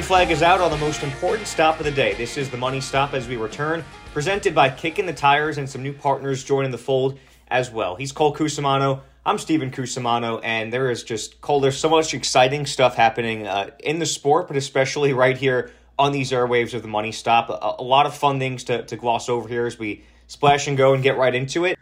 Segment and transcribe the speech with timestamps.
[0.00, 2.14] green flag is out on the most important stop of the day.
[2.14, 3.84] This is the money stop as we return,
[4.14, 7.96] presented by Kicking the Tires and some new partners joining the fold as well.
[7.96, 9.02] He's Cole Cusumano.
[9.26, 13.72] I'm Stephen Cusumano, and there is just, Cole, there's so much exciting stuff happening uh,
[13.80, 17.50] in the sport, but especially right here on these airwaves of the money stop.
[17.50, 20.78] A, a lot of fun things to, to gloss over here as we splash and
[20.78, 21.78] go and get right into it.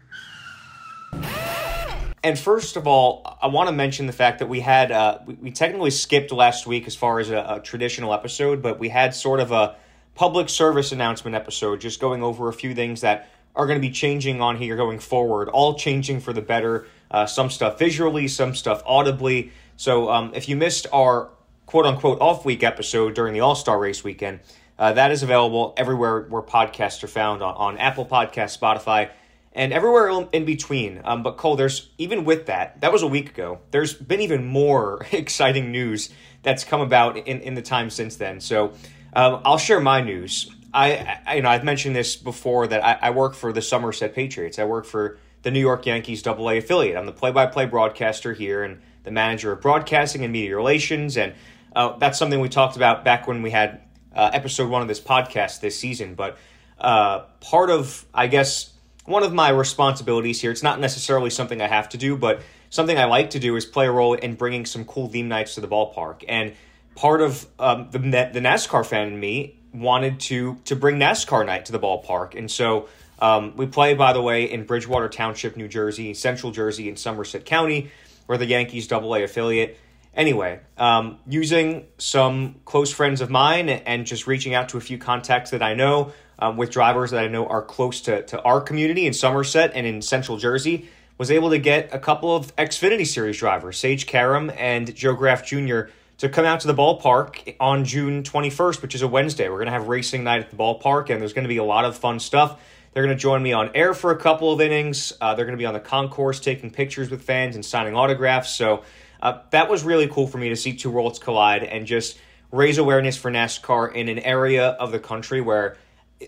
[2.23, 5.35] And first of all, I want to mention the fact that we had uh, we,
[5.35, 9.15] we, technically skipped last week as far as a, a, traditional episode, but we had
[9.15, 9.77] sort of a
[10.15, 13.93] public service announcement episode, just going over a few things that are going to be
[13.93, 16.87] changing on here going forward, all changing for the better.
[17.11, 19.53] Uh, some stuff visually, some stuff audibly.
[19.77, 21.31] So um, if you missed our
[21.67, 24.41] quote unquote off week episode during the All Star Race weekend,
[24.77, 29.11] uh, that is available everywhere where podcasts are found on, on Apple Podcasts, Spotify
[29.53, 31.01] and everywhere in between.
[31.05, 33.61] Um, but Cole, there's even with that, that was a week ago.
[33.71, 36.11] There's been even more exciting news
[36.43, 38.41] that's come about in, in the time since then.
[38.41, 38.73] So
[39.13, 40.51] um, I'll share my news.
[40.73, 44.15] I, I, you know I've mentioned this before that I, I work for the Somerset
[44.15, 44.59] Patriots.
[44.59, 46.97] I work for the New York Yankees Double A affiliate.
[46.97, 51.17] I'm the play-by-play broadcaster here and the manager of broadcasting and media relations.
[51.17, 51.35] And
[51.75, 53.81] uh, that's something we talked about back when we had
[54.15, 56.15] uh, episode one of this podcast this season.
[56.15, 56.39] But
[56.79, 58.71] uh, part of I guess
[59.09, 60.51] one of my responsibilities here.
[60.51, 63.65] It's not necessarily something I have to do, but something I like to do is
[63.65, 66.25] play a role in bringing some cool theme nights to the ballpark.
[66.29, 66.55] And
[66.95, 71.67] part of um, the the NASCAR fan in me wanted to to bring NASCAR night
[71.67, 72.89] to the ballpark, and so
[73.21, 77.45] um, we play, by the way, in Bridgewater Township, New Jersey, Central Jersey, in Somerset
[77.45, 77.91] County,
[78.27, 79.79] where the Yankees Double A affiliate.
[80.19, 84.99] Anyway, um, using some close friends of mine and just reaching out to a few
[84.99, 88.61] contacts that I know um, with drivers that I know are close to, to our
[88.61, 93.07] community in Somerset and in Central Jersey, was able to get a couple of Xfinity
[93.07, 95.83] Series drivers, Sage Karam and Joe Graf Jr.,
[96.19, 99.49] to come out to the ballpark on June 21st, which is a Wednesday.
[99.49, 101.65] We're going to have racing night at the ballpark, and there's going to be a
[101.65, 102.61] lot of fun stuff.
[102.93, 105.13] They're going to join me on air for a couple of innings.
[105.21, 108.51] Uh, they're going to be on the concourse taking pictures with fans and signing autographs.
[108.51, 108.83] So
[109.23, 112.19] uh, that was really cool for me to see two worlds collide and just
[112.51, 115.77] raise awareness for NASCAR in an area of the country where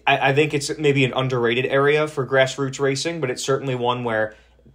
[0.06, 4.04] I, I think it's maybe an underrated area for grassroots racing, but it's certainly one
[4.04, 4.34] where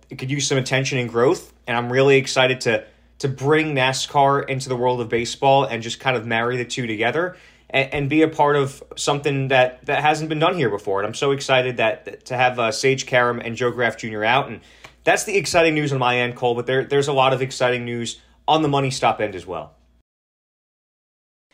[0.09, 1.53] it could use some attention and growth.
[1.67, 2.85] And I'm really excited to
[3.19, 6.85] to bring NASCAR into the world of baseball and just kind of marry the two
[6.85, 7.37] together
[7.69, 10.99] and, and be a part of something that, that hasn't been done here before.
[10.99, 14.23] And I'm so excited that, that to have uh, Sage Karam and Joe Graf Jr.
[14.23, 14.49] out.
[14.49, 14.61] And
[15.05, 16.55] that's the exciting news on my end, Cole.
[16.55, 19.73] But there, there's a lot of exciting news on the money stop end as well.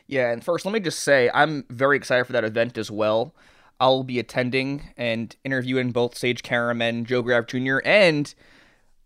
[0.08, 3.36] Yeah, and first, let me just say I'm very excited for that event as well.
[3.80, 7.78] I'll be attending and interviewing both Sage Karam and Joe Graf Jr.
[7.86, 8.34] And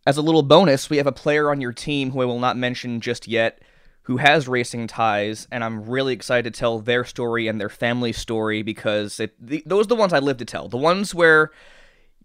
[0.07, 2.57] as a little bonus, we have a player on your team who I will not
[2.57, 3.61] mention just yet
[4.05, 8.13] who has racing ties, and I'm really excited to tell their story and their family
[8.13, 10.69] story because it, the, those are the ones I live to tell.
[10.69, 11.51] The ones where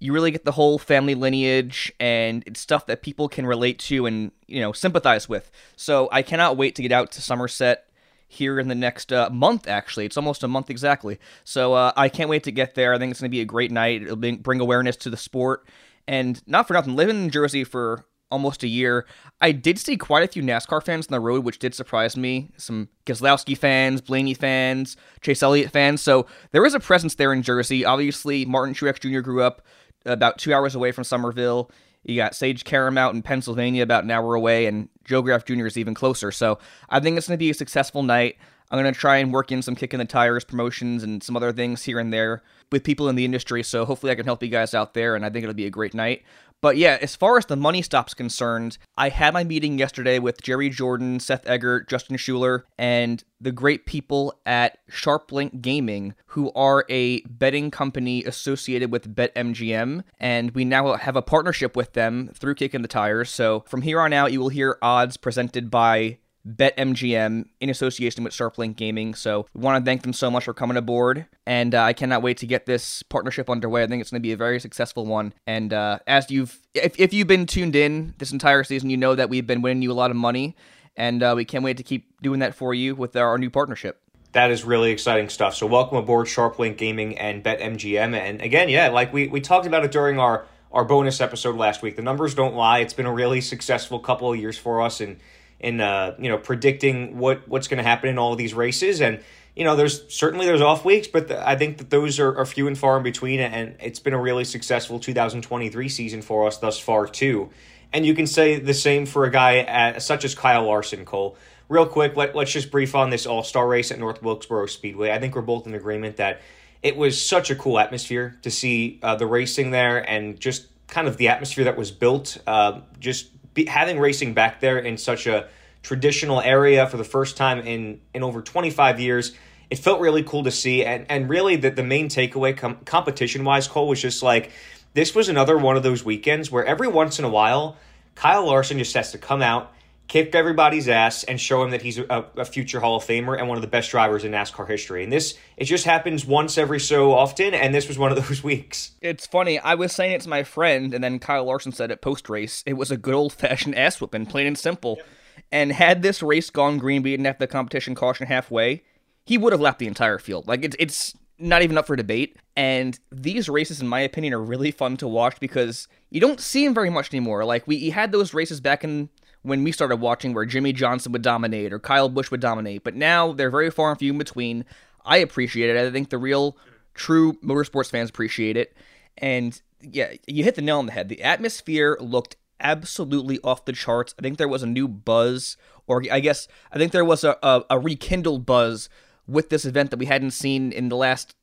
[0.00, 4.06] you really get the whole family lineage and it's stuff that people can relate to
[4.06, 5.50] and you know sympathize with.
[5.76, 7.86] So I cannot wait to get out to Somerset
[8.26, 10.06] here in the next uh, month, actually.
[10.06, 11.18] It's almost a month exactly.
[11.44, 12.94] So uh, I can't wait to get there.
[12.94, 14.02] I think it's going to be a great night.
[14.02, 15.66] It'll bring awareness to the sport.
[16.06, 19.04] And not for nothing, living in Jersey for almost a year,
[19.40, 22.50] I did see quite a few NASCAR fans on the road, which did surprise me.
[22.56, 26.00] Some Keselowski fans, Blaney fans, Chase Elliott fans.
[26.00, 27.84] So there is a presence there in Jersey.
[27.84, 29.20] Obviously, Martin Truex Jr.
[29.20, 29.62] grew up
[30.04, 31.70] about two hours away from Somerville.
[32.02, 35.66] You got Sage Karam out in Pennsylvania, about an hour away, and Joe Graf Jr.
[35.66, 36.32] is even closer.
[36.32, 38.36] So I think it's going to be a successful night.
[38.70, 41.52] I'm going to try and work in some kicking the tires promotions and some other
[41.52, 43.62] things here and there with people in the industry.
[43.64, 45.70] So hopefully I can help you guys out there, and I think it'll be a
[45.70, 46.22] great night.
[46.62, 50.42] But yeah, as far as the money stop's concerned, I had my meeting yesterday with
[50.42, 56.84] Jerry Jordan, Seth Eggert, Justin Schuler, and the great people at SharpLink Gaming, who are
[56.90, 60.04] a betting company associated with BetMGM.
[60.18, 63.30] And we now have a partnership with them through Kicking the Tires.
[63.30, 68.32] So from here on out, you will hear odds presented by BetMGM in association with
[68.32, 69.14] SharpLink Gaming.
[69.14, 72.22] So we want to thank them so much for coming aboard, and uh, I cannot
[72.22, 73.82] wait to get this partnership underway.
[73.82, 75.34] I think it's going to be a very successful one.
[75.46, 79.14] And uh, as you've, if, if you've been tuned in this entire season, you know
[79.14, 80.56] that we've been winning you a lot of money,
[80.96, 84.00] and uh, we can't wait to keep doing that for you with our new partnership.
[84.32, 85.56] That is really exciting stuff.
[85.56, 88.14] So welcome aboard SharpLink Gaming and BetMGM.
[88.14, 91.82] And again, yeah, like we, we talked about it during our our bonus episode last
[91.82, 91.96] week.
[91.96, 92.78] The numbers don't lie.
[92.78, 95.18] It's been a really successful couple of years for us, and
[95.60, 99.00] in uh, you know predicting what what's going to happen in all of these races
[99.00, 99.20] and
[99.54, 102.46] you know there's certainly there's off weeks but the, i think that those are, are
[102.46, 106.58] few and far in between and it's been a really successful 2023 season for us
[106.58, 107.50] thus far too
[107.92, 111.36] and you can say the same for a guy at, such as kyle larson cole
[111.70, 115.10] real quick, let, let's just brief on this All Star race at North Wilkesboro Speedway.
[115.10, 116.42] I think we're both in agreement that
[116.82, 121.08] it was such a cool atmosphere to see uh, the racing there and just kind
[121.08, 122.36] of the atmosphere that was built.
[122.46, 125.48] Uh, just be, having racing back there in such a
[125.82, 129.32] traditional area for the first time in, in over 25 years.
[129.70, 130.84] It felt really cool to see.
[130.84, 134.50] And, and really, the, the main takeaway com- competition wise, Cole, was just like
[134.94, 137.76] this was another one of those weekends where every once in a while,
[138.14, 139.72] Kyle Larson just has to come out
[140.10, 143.48] kick everybody's ass and show him that he's a, a, future Hall of Famer and
[143.48, 145.04] one of the best drivers in NASCAR history.
[145.04, 148.42] And this, it just happens once every so often, and this was one of those
[148.44, 148.90] weeks.
[149.00, 149.60] It's funny.
[149.60, 152.64] I was saying it to my friend, and then Kyle Larson said it post race.
[152.66, 154.96] It was a good old fashioned ass whooping, plain and simple.
[154.96, 155.06] Yep.
[155.52, 158.82] And had this race gone green, beaten after the competition caution halfway,
[159.24, 160.48] he would have left the entire field.
[160.48, 162.36] Like it's it's not even up for debate.
[162.56, 166.64] And these races, in my opinion, are really fun to watch because you don't see
[166.64, 167.44] them very much anymore.
[167.44, 169.08] Like we had those races back in
[169.42, 172.94] when we started watching where Jimmie Johnson would dominate or Kyle Busch would dominate, but
[172.94, 174.64] now they're very far and few in between.
[175.04, 175.76] I appreciate it.
[175.76, 176.56] I think the real,
[176.94, 178.76] true motorsports fans appreciate it.
[179.18, 181.08] And yeah, you hit the nail on the head.
[181.08, 184.14] The atmosphere looked absolutely off the charts.
[184.18, 185.56] I think there was a new buzz,
[185.86, 188.88] or I guess I think there was a, a, a rekindled buzz
[189.26, 191.34] with this event that we hadn't seen in the last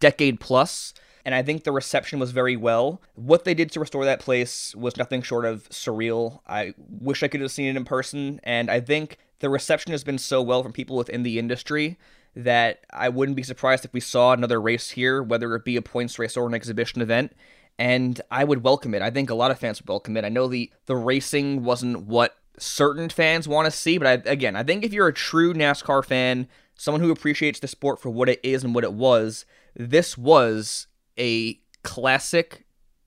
[0.00, 3.00] decade plus and I think the reception was very well.
[3.14, 6.40] What they did to restore that place was nothing short of surreal.
[6.46, 10.04] I wish I could have seen it in person, and I think the reception has
[10.04, 11.98] been so well from people within the industry
[12.34, 15.82] that I wouldn't be surprised if we saw another race here, whether it be a
[15.82, 17.32] points race or an exhibition event.
[17.78, 19.02] And I would welcome it.
[19.02, 20.24] I think a lot of fans would welcome it.
[20.24, 24.56] I know the the racing wasn't what certain fans want to see, but I, again,
[24.56, 28.28] I think if you're a true NASCAR fan, someone who appreciates the sport for what
[28.28, 29.44] it is and what it was,
[29.74, 30.86] this was
[31.18, 32.64] a classic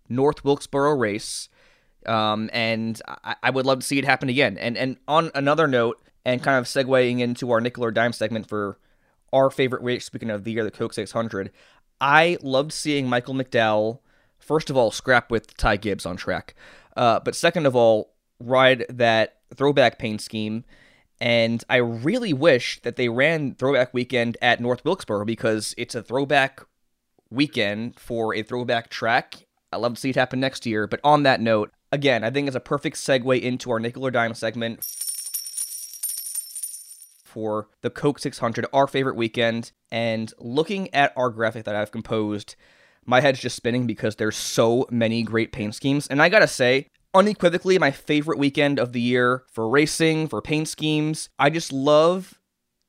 [0.09, 1.49] North Wilkesboro race.
[2.05, 4.59] Um, and I, I, would love to see it happen again.
[4.59, 8.47] And and on another note, and kind of segueing into our nickel or dime segment
[8.47, 8.77] for
[9.31, 11.51] our favorite race, speaking of the year, the Coke 600,
[12.01, 13.99] I loved seeing Michael McDowell,
[14.39, 16.55] first of all, scrap with Ty Gibbs on track,
[16.97, 20.65] uh, but second of all, ride that throwback paint scheme.
[21.21, 26.03] And I really wish that they ran throwback weekend at North Wilkesboro because it's a
[26.03, 26.61] throwback
[27.29, 29.45] weekend for a throwback track.
[29.71, 30.87] i love to see it happen next year.
[30.87, 34.11] But on that note, again, I think it's a perfect segue into our nickel or
[34.11, 34.83] dime segment
[37.23, 39.71] for the Coke 600, our favorite weekend.
[39.91, 42.55] And looking at our graphic that I've composed,
[43.05, 46.07] my head's just spinning because there's so many great paint schemes.
[46.07, 50.67] And I gotta say, unequivocally, my favorite weekend of the year for racing, for paint
[50.67, 51.29] schemes.
[51.37, 52.39] I just love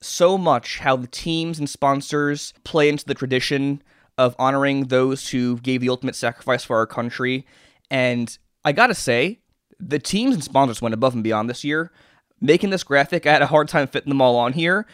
[0.01, 3.83] so much how the teams and sponsors play into the tradition
[4.19, 7.47] of honoring those who gave the ultimate sacrifice for our country.
[7.91, 9.41] And I gotta say,
[9.79, 11.93] the teams and sponsors went above and beyond this year.
[12.41, 14.87] Making this graphic, I had a hard time fitting them all on here.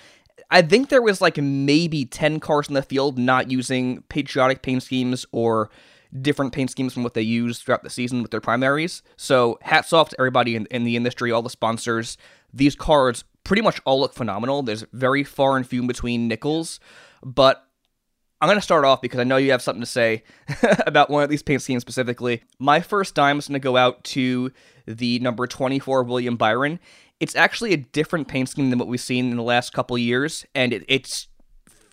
[0.50, 4.82] I think there was like maybe 10 cars in the field not using patriotic paint
[4.82, 5.70] schemes or
[6.20, 9.02] different paint schemes from what they used throughout the season with their primaries.
[9.16, 12.18] So hats off to everybody in, in the industry, all the sponsors.
[12.52, 14.62] These cards pretty much all look phenomenal.
[14.62, 16.80] There's very far and few between nickels,
[17.24, 17.66] but
[18.42, 20.24] I'm going to start off because I know you have something to say
[20.84, 22.42] about one of these paint schemes specifically.
[22.58, 24.50] My first dime is going to go out to
[24.84, 26.80] the number 24 William Byron.
[27.20, 30.44] It's actually a different paint scheme than what we've seen in the last couple years,
[30.56, 31.28] and it, it's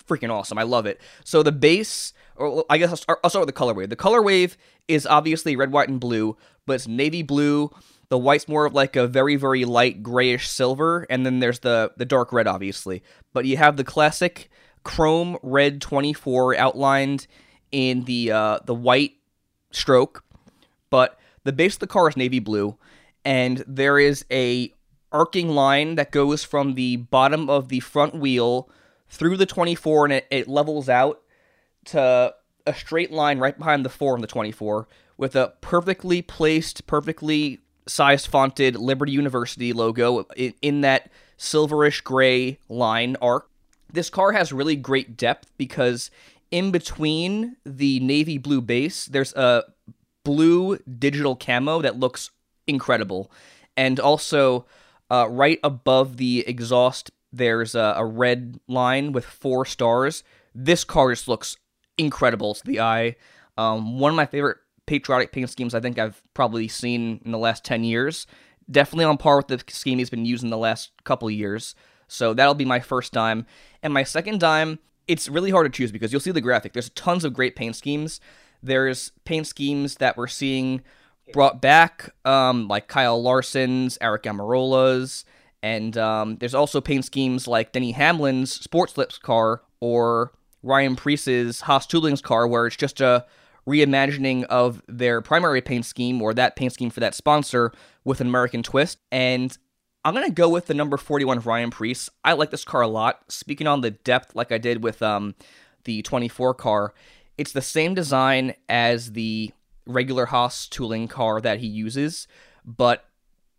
[0.08, 0.58] freaking awesome.
[0.58, 1.00] I love it.
[1.24, 3.91] So the base, or I guess I'll start, I'll start with the color wave.
[3.91, 7.70] The color wave is obviously red, white, and blue, but it's navy blue.
[8.08, 11.91] The white's more of like a very, very light grayish silver, and then there's the
[11.96, 13.03] the dark red, obviously.
[13.34, 14.50] But you have the classic
[14.84, 17.28] chrome red 24 outlined
[17.72, 19.14] in the uh, the white
[19.72, 20.24] stroke,
[20.90, 22.78] but the base of the car is navy blue,
[23.24, 24.74] and there is a
[25.12, 28.70] arcing line that goes from the bottom of the front wheel
[29.10, 31.22] through the 24, and it, it levels out
[31.86, 32.34] to
[32.68, 37.60] a straight line right behind the 4 on the 24 with a perfectly placed, perfectly
[37.88, 43.49] sized fonted Liberty University logo in, in that silverish gray line arc.
[43.91, 46.12] This car has really great depth because
[46.51, 49.63] in between the navy blue base, there's a
[50.24, 52.31] blue digital camo that looks
[52.67, 53.31] incredible.
[53.75, 54.65] And also,
[55.10, 60.24] uh, right above the exhaust, there's a, a, red line with four stars.
[60.53, 61.58] This car just looks
[61.98, 63.15] incredible to the eye.
[63.58, 67.38] Um, one of my favorite patriotic paint schemes I think I've probably seen in the
[67.38, 68.25] last 10 years.
[68.69, 71.75] Definitely on par with the scheme he's been using the last couple years.
[72.10, 73.46] So that'll be my first dime.
[73.82, 76.74] And my second dime, it's really hard to choose because you'll see the graphic.
[76.74, 78.20] There's tons of great paint schemes.
[78.62, 80.82] There's paint schemes that we're seeing
[81.32, 85.25] brought back, um, like Kyle Larson's, Aric Almirola's,
[85.62, 90.32] And um, there's also paint schemes like Denny Hamlin's Sport Clips car or
[90.63, 93.25] Ryan Preece's Haas Tooling's car, where it's just a
[93.68, 97.72] reimagining of their primary paint scheme or that paint scheme for that sponsor
[98.04, 99.00] with an American twist.
[99.12, 99.58] And
[100.03, 102.10] I'm gonna go with the number 41 Ryan Preece.
[102.24, 103.32] I like this car a lot.
[103.32, 105.36] Speaking on the depth, like I did with um,
[105.84, 106.94] the 24 car,
[107.38, 109.51] it's the same design as the
[109.86, 112.27] regular Haas tooling car that he uses,
[112.65, 113.06] but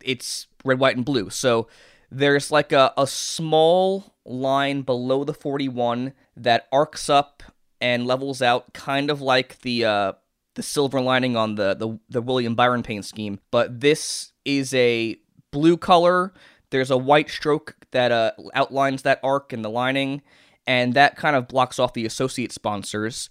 [0.03, 1.29] it's red, white, and blue.
[1.29, 1.67] So
[2.09, 7.43] there's like a, a small line below the 41 that arcs up
[7.79, 10.13] and levels out, kind of like the uh,
[10.55, 13.39] the silver lining on the, the the William Byron paint scheme.
[13.51, 15.17] But this is a
[15.51, 16.33] blue color.
[16.69, 20.21] There's a white stroke that uh, outlines that arc in the lining,
[20.65, 23.29] and that kind of blocks off the associate sponsors.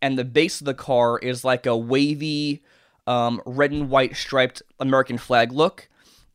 [0.00, 2.62] And the base of the car is like a wavy
[3.06, 5.88] um, red and white striped American flag look.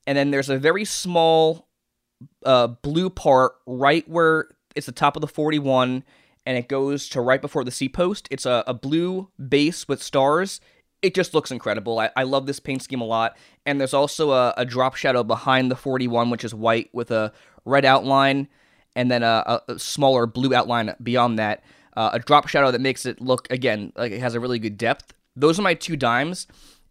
[0.07, 1.67] And then there's a very small
[2.45, 6.03] uh, blue part right where it's the top of the 41
[6.45, 8.27] and it goes to right before the C post.
[8.31, 10.59] It's a, a blue base with stars.
[11.01, 12.00] It just looks incredible.
[12.00, 13.38] I, I love this paint scheme a lot.
[13.65, 17.34] And there's also a, a drop shadow behind the 41, which is white with a
[17.65, 18.48] red outline
[18.96, 21.63] and then a, a smaller blue outline beyond that.
[21.96, 24.77] Uh, a drop shadow that makes it look, again, like it has a really good
[24.77, 25.13] depth.
[25.36, 26.48] Those are my two dimes.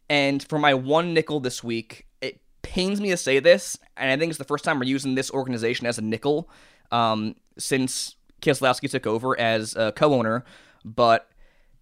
[0.09, 4.17] And for my one nickel this week, it pains me to say this, and I
[4.17, 6.51] think it's the first time we're using this organization as a nickel
[6.91, 10.45] um, since Keselowski took over as a co-owner,
[10.85, 11.31] but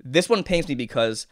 [0.05, 1.27] this one pains me because,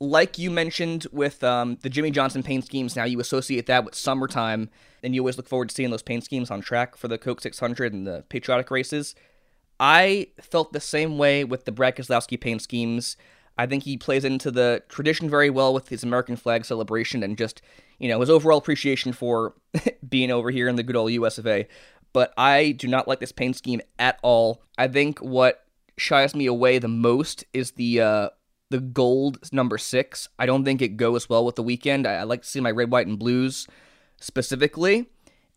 [0.00, 3.94] like you mentioned with um, the Jimmie Johnson paint schemes, now you associate that with
[3.94, 4.70] summertime,
[5.02, 7.40] and you always look forward to seeing those paint schemes on track for the Coke
[7.40, 9.14] 600 and the patriotic races.
[9.80, 13.16] I felt the same way with the Brad Keselowski paint schemes.
[13.56, 17.36] I think he plays into the tradition very well with his American flag celebration and
[17.36, 17.60] just,
[17.98, 19.54] you know, his overall appreciation for
[20.08, 21.66] being over here in the good old US of A
[22.12, 24.62] but I do not like this paint scheme at all.
[24.76, 25.64] I think what
[25.96, 28.28] shies me away the most is the uh,
[28.70, 30.28] the gold number six.
[30.38, 32.06] I don't think it goes well with the weekend.
[32.06, 33.66] I, I like to see my red, white, and blues
[34.20, 35.06] specifically.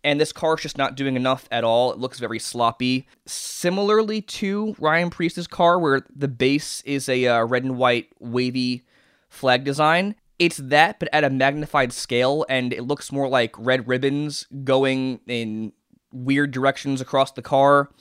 [0.03, 1.91] And this car is just not doing enough at all.
[1.91, 3.08] It looks very sloppy.
[3.25, 8.84] Similarly to Ryan Preece's car, where the base is a uh, red and white wavy
[9.30, 10.15] flag design.
[10.39, 15.20] It's that, but at a magnified scale, and it looks more like red ribbons going
[15.27, 15.72] in
[16.12, 17.91] weird directions across the car.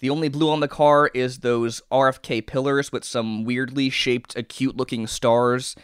[0.00, 4.76] The only blue on the car is those RFK pillars with some weirdly shaped, acute
[4.76, 5.74] looking stars.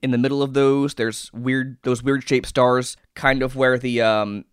[0.00, 4.00] In the middle of those, there's weird those weird shaped stars, kind of where the
[4.00, 4.44] um,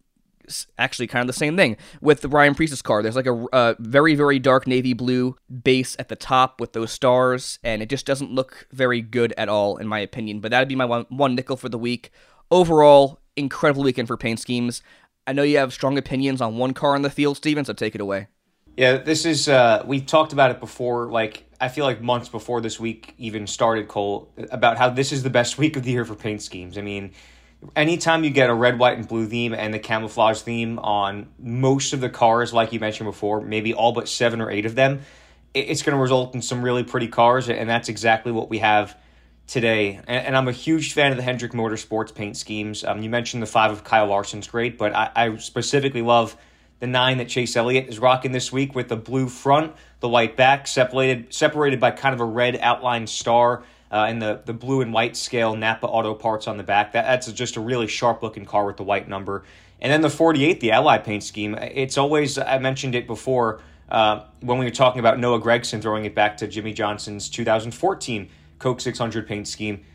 [0.77, 3.03] actually kind of the same thing with the Ryan Preece's car.
[3.03, 6.91] There's like a, a, very very dark navy blue base at the top with those
[6.91, 10.39] stars, and it just doesn't look very good at all in my opinion.
[10.39, 12.12] But that'd be my one, one nickel for the week.
[12.50, 14.81] Overall, incredible weekend for paint schemes.
[15.27, 17.95] I know you have strong opinions on one car in the field, Steven, so take
[17.95, 18.27] it away.
[18.75, 22.60] Yeah, this is, uh, we've talked about it before, like, I feel like months before
[22.60, 26.03] this week even started, Cole, about how this is the best week of the year
[26.03, 26.77] for paint schemes.
[26.77, 27.12] I mean,
[27.75, 31.94] anytime you get a red, white, and blue theme and the camouflage theme on most
[31.94, 35.01] of the cars, like you mentioned before, maybe all but seven or eight of them,
[35.53, 38.98] it's going to result in some really pretty cars, and that's exactly what we have
[39.48, 42.84] today, and, and, I'm a huge fan of the Hendrick Motorsports paint schemes.
[42.84, 46.36] Um, you mentioned the five of Kyle Larson's great, but I, I, specifically love
[46.79, 50.36] the nine that Chase Elliott is rocking this week with the blue front, the white
[50.36, 53.63] back, separated separated by kind of a red outline star.
[53.91, 56.94] Uh, and the, the blue and white scale Napa Auto Parts on the back.
[56.94, 59.44] That, that's just a really sharp looking car with the white number.
[59.79, 61.55] And then the 48, the Ally paint scheme.
[61.55, 66.05] It's always, I mentioned it before uh, when we were talking about Noah Gragson throwing
[66.05, 68.29] it back to Jimmie Johnson's 2014
[68.60, 69.86] Coke 600 paint scheme.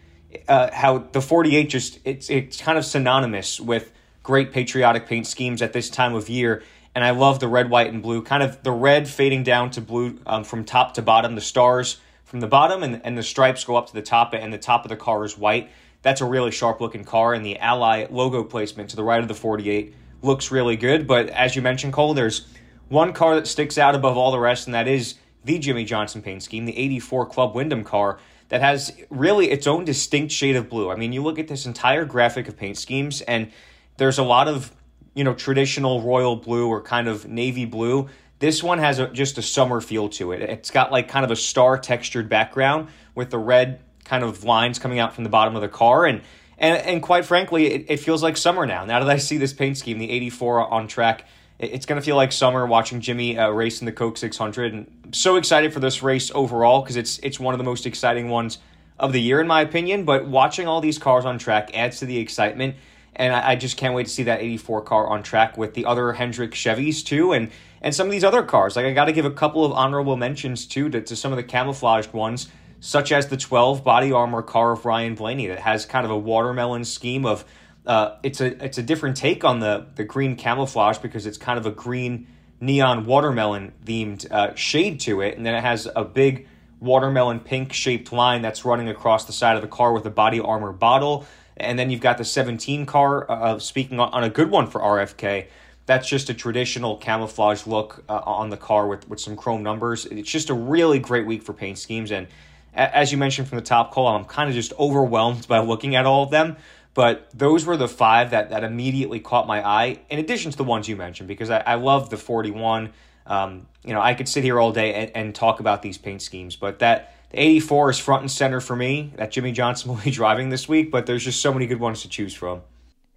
[0.46, 3.92] Uh, how the 48 just it's it's kind of synonymous with
[4.30, 6.62] great patriotic paint schemes at this time of year.
[6.94, 8.22] And I love the red, white, and blue.
[8.22, 11.34] Kind of the red fading down to blue um, from top to bottom.
[11.34, 14.52] The stars from the bottom and, and the stripes go up to the top, and
[14.52, 15.68] the top of the car is white.
[16.02, 17.34] That's a really sharp looking car.
[17.34, 21.08] And the Ally logo placement to the right of the 48 looks really good.
[21.08, 22.46] But as you mentioned, Cole, there's
[22.88, 26.22] one car that sticks out above all the rest, and that is the Jimmie Johnson
[26.22, 30.68] paint scheme, the 84 Club Wyndham car that has really its own distinct shade of
[30.68, 30.88] blue.
[30.88, 33.50] I mean, you look at this entire graphic of paint schemes, and
[34.00, 34.72] there's a lot of
[35.14, 38.08] you know traditional royal blue or kind of navy blue.
[38.38, 40.40] This one has a, just a summer feel to it.
[40.40, 44.78] It's got like kind of a star textured background with the red kind of lines
[44.78, 46.22] coming out from the bottom of the car, and
[46.56, 48.86] and and quite frankly, it, it feels like summer now.
[48.86, 51.26] Now that I see this paint scheme, the '84 on track
[51.60, 54.72] it's going to feel like summer watching Jimmie uh, race in the Coke 600.
[54.72, 57.84] And I'm so excited for this race overall because it's it's one of the most
[57.84, 58.56] exciting ones
[58.98, 60.06] of the year in my opinion.
[60.06, 62.76] But watching all these cars on track adds to the excitement.
[63.16, 65.86] And I, I just can't wait to see that 84 car on track with the
[65.86, 67.50] other Hendrick Chevys too, and
[67.82, 68.76] and some of these other cars.
[68.76, 71.36] Like I got to give a couple of honorable mentions too to, to some of
[71.36, 72.48] the camouflaged ones,
[72.80, 76.18] such as the 12 body armor car of Ryan Blaney that has kind of a
[76.18, 77.44] watermelon scheme of.
[77.86, 81.58] Uh, it's a it's a different take on the the green camouflage because it's kind
[81.58, 82.26] of a green
[82.60, 86.46] neon watermelon themed uh, shade to it, and then it has a big
[86.80, 90.40] watermelon pink shaped line that's running across the side of the car with a body
[90.40, 91.26] armor bottle.
[91.60, 95.46] And then you've got the 17 car, uh, speaking on a good one for RFK.
[95.86, 100.06] That's just a traditional camouflage look uh, on the car with, with some chrome numbers.
[100.06, 102.12] It's just a really great week for paint schemes.
[102.12, 102.28] And
[102.74, 106.06] as you mentioned from the top Cole, I'm kind of just overwhelmed by looking at
[106.06, 106.56] all of them.
[106.94, 110.64] But those were the five that, that immediately caught my eye, in addition to the
[110.64, 112.92] ones you mentioned, because I, I love the 41.
[113.26, 116.20] Um, you know, I could sit here all day and, and talk about these paint
[116.20, 120.00] schemes, but that the 84 is front and center for me that Jimmie Johnson will
[120.02, 122.62] be driving this week, but there's just so many good ones to choose from.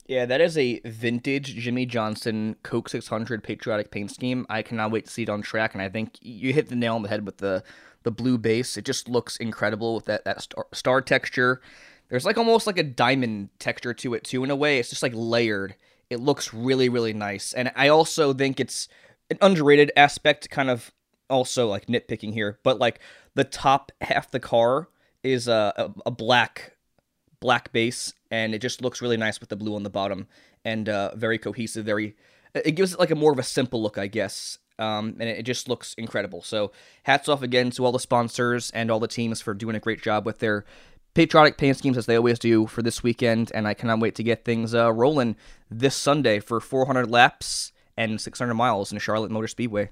[0.05, 4.45] Yeah, that is a vintage Jimmie Johnson Coke 600 patriotic paint scheme.
[4.49, 6.95] I cannot wait to see it on track, and I think you hit the nail
[6.95, 7.63] on the head with the
[8.03, 8.75] the blue base.
[8.75, 11.61] It just looks incredible with that that star, star texture.
[12.09, 14.77] There's like almost like a diamond texture to it too in a way.
[14.77, 15.75] It's just like layered.
[16.09, 18.89] It looks really really nice, and I also think it's
[19.29, 20.91] an underrated aspect, kind of
[21.33, 22.99] also like nitpicking here, but like
[23.35, 24.87] the top half the car
[25.23, 26.73] is a, a, a black
[27.43, 30.27] black base, and it just looks really nice with the blue on the bottom,
[30.63, 31.85] and uh, very cohesive.
[31.85, 32.15] Very,
[32.55, 34.59] it gives it like a more of a simple look, I guess.
[34.79, 36.41] Um, and it just looks incredible.
[36.41, 36.71] So,
[37.03, 40.01] hats off again to all the sponsors and all the teams for doing a great
[40.01, 40.65] job with their
[41.13, 43.51] patriotic paint schemes as they always do for this weekend.
[43.53, 45.35] And I cannot wait to get things uh, rolling
[45.69, 49.91] this Sunday for 400 laps and 600 miles in Charlotte Motor Speedway.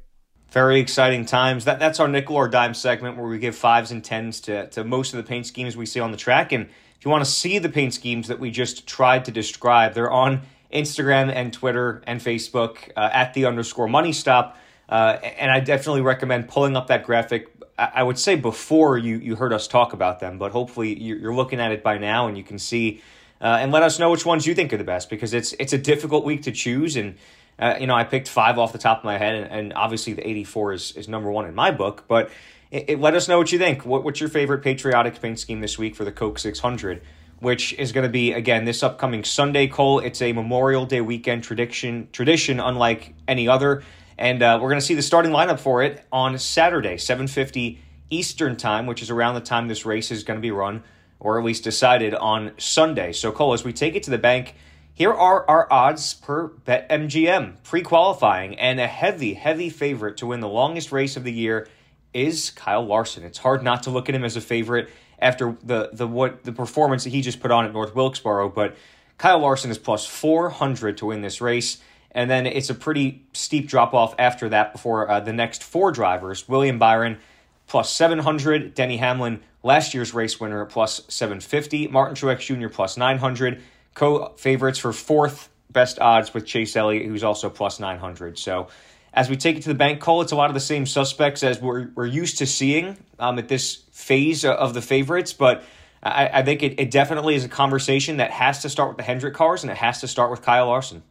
[0.51, 1.63] Very exciting times.
[1.63, 4.83] That that's our nickel or dime segment where we give fives and tens to, to
[4.83, 6.51] most of the paint schemes we see on the track.
[6.51, 9.93] And if you want to see the paint schemes that we just tried to describe,
[9.93, 10.41] they're on
[10.73, 14.57] Instagram and Twitter and Facebook uh, at the underscore money stop.
[14.89, 17.49] Uh, and I definitely recommend pulling up that graphic.
[17.77, 21.61] I would say before you, you heard us talk about them, but hopefully you're looking
[21.61, 23.01] at it by now and you can see
[23.39, 25.73] uh, and let us know which ones you think are the best because it's it's
[25.73, 27.15] a difficult week to choose and
[27.59, 30.13] uh, you know, I picked five off the top of my head, and, and obviously
[30.13, 32.05] the 84 is, is number one in my book.
[32.07, 32.31] But
[32.71, 33.85] it, it, let us know what you think.
[33.85, 37.01] What, what's your favorite patriotic paint scheme this week for the Coke 600?
[37.39, 39.99] Which is going to be again this upcoming Sunday, Cole.
[39.99, 43.83] It's a Memorial Day weekend tradition, tradition unlike any other,
[44.17, 47.79] and uh, we're going to see the starting lineup for it on Saturday, seven fifty
[48.11, 50.83] Eastern time, which is around the time this race is going to be run,
[51.19, 53.11] or at least decided on Sunday.
[53.11, 54.53] So, Cole, as we take it to the bank,
[54.93, 60.39] here are our odds per BetMGM pre qualifying, and a heavy, heavy favorite to win
[60.39, 61.67] the longest race of the year
[62.13, 63.23] is Kyle Larson.
[63.23, 66.51] It's hard not to look at him as a favorite after the the what the
[66.51, 68.75] performance that he just put on at North Wilkesboro, but
[69.17, 71.77] Kyle Larson is plus 400 to win this race.
[72.13, 75.91] And then it's a pretty steep drop off after that before uh, the next four
[75.91, 77.19] drivers William Byron
[77.67, 82.67] plus 700, Denny Hamlin, last year's race winner, plus 750, Martin Truex Jr.
[82.67, 83.61] plus 900,
[83.93, 88.37] co favorites for fourth best odds with Chase Elliott, who's also plus 900.
[88.37, 88.67] So
[89.13, 91.43] as we take it to the bank, Cole, it's a lot of the same suspects
[91.43, 95.63] as we're, we're used to seeing um, at this phase of the favorites, but
[96.03, 99.03] I, I think it, it definitely is a conversation that has to start with the
[99.03, 101.03] Hendrick cars and it has to start with Kyle Larson.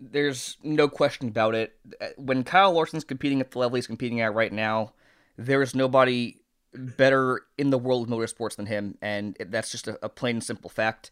[0.00, 1.76] There's no question about it.
[2.16, 4.92] When Kyle Larson's competing at the level he's competing at right now,
[5.36, 6.36] there is nobody
[6.72, 10.44] better in the world of motorsports than him, and that's just a, a plain and
[10.44, 11.10] simple fact.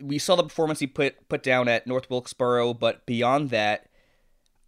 [0.00, 3.86] We saw the performance he put put down at North Wilkesboro, but beyond that,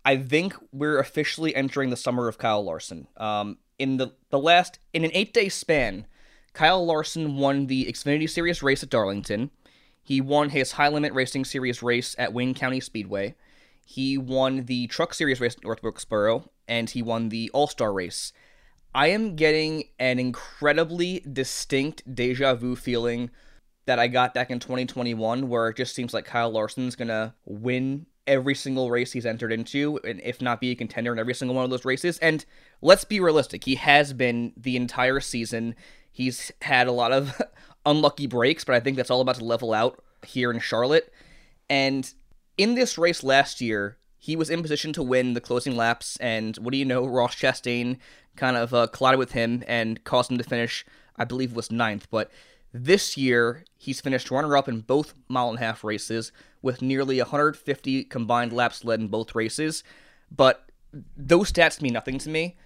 [0.05, 3.09] I think we're officially entering the summer of Kyle Larson.
[3.17, 6.07] Um, in the the last in an eight day span,
[6.53, 9.51] Kyle Larson won the Xfinity Series race at Darlington.
[10.03, 13.35] He won his High Limit Racing Series race at Wayne County Speedway.
[13.85, 17.93] He won the Truck Series race at North Wilkesboro, and he won the All Star
[17.93, 18.33] race.
[18.95, 23.31] I am getting an incredibly distinct deja vu feeling
[23.89, 28.05] that I got back in 2021, where it just seems like Kyle Larson's gonna win
[28.27, 31.55] every single race he's entered into, and if not be a contender in every single
[31.55, 32.19] one of those races.
[32.19, 32.45] And
[32.83, 35.75] let's be realistic, he has been the entire season.
[36.13, 37.41] He's had a lot of
[37.87, 41.11] unlucky breaks, but I think that's all about to level out here in Charlotte.
[41.71, 42.13] And
[42.59, 46.55] in this race last year, he was in position to win the closing laps, and
[46.59, 47.07] what do you know?
[47.07, 47.97] Ross Chastain
[48.37, 50.85] kind of uh, collided with him and caused him to finish,
[51.17, 52.07] I believe, was ninth.
[52.11, 52.31] But
[52.73, 57.19] this year, he's finished runner up in both mile and a half races with nearly
[57.19, 59.83] 150 combined laps led in both races.
[60.31, 60.71] But
[61.17, 62.57] those stats mean nothing to me.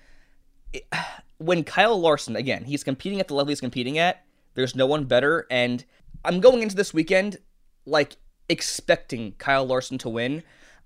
[1.38, 5.04] when Kyle Larson, again, he's competing at the level he's competing at, there's no one
[5.04, 5.46] better.
[5.50, 5.84] And
[6.24, 7.38] I'm going into this weekend
[7.86, 8.16] like
[8.48, 10.42] expecting Kyle Larson to win.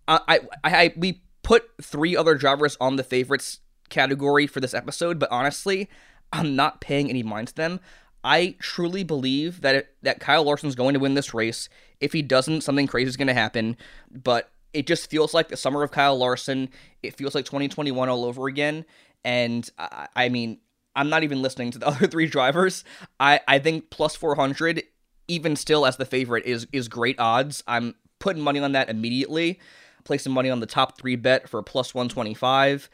[0.08, 5.18] I, I, I, we put three other drivers on the favorites category for this episode,
[5.18, 5.88] but honestly,
[6.32, 7.80] I'm not paying any mind to them.
[8.26, 11.68] I truly believe that it, that Kyle Larson's going to win this race.
[12.00, 13.76] If he doesn't, something crazy is going to happen.
[14.10, 16.68] But it just feels like the summer of Kyle Larson.
[17.04, 18.84] It feels like 2021 all over again.
[19.24, 20.58] And I, I mean,
[20.96, 22.82] I'm not even listening to the other three drivers.
[23.20, 24.82] I, I think plus 400,
[25.28, 27.62] even still as the favorite, is is great odds.
[27.68, 29.60] I'm putting money on that immediately.
[30.02, 32.90] Placing money on the top three bet for plus 125.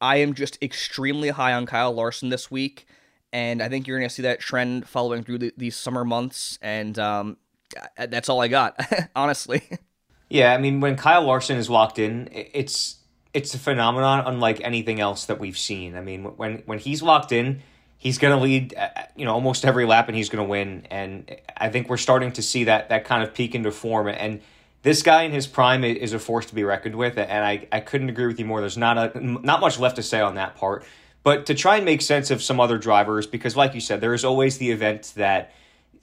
[0.00, 2.86] I am just extremely high on Kyle Larson this week,
[3.32, 6.58] and I think you're going to see that trend following through the, these summer months.
[6.62, 7.36] And um,
[7.96, 8.78] that's all I got,
[9.16, 9.62] honestly.
[10.28, 12.96] Yeah, I mean, when Kyle Larson is locked in, it's
[13.32, 15.96] it's a phenomenon unlike anything else that we've seen.
[15.96, 17.62] I mean, when when he's locked in,
[17.98, 20.86] he's going to lead, uh, you know, almost every lap, and he's going to win.
[20.90, 24.08] And I think we're starting to see that that kind of peak into form.
[24.08, 24.40] And
[24.82, 27.80] this guy in his prime is a force to be reckoned with, and I, I
[27.80, 28.60] couldn't agree with you more.
[28.60, 30.84] There's not a not much left to say on that part,
[31.26, 34.14] but to try and make sense of some other drivers, because like you said, there
[34.14, 35.52] is always the event that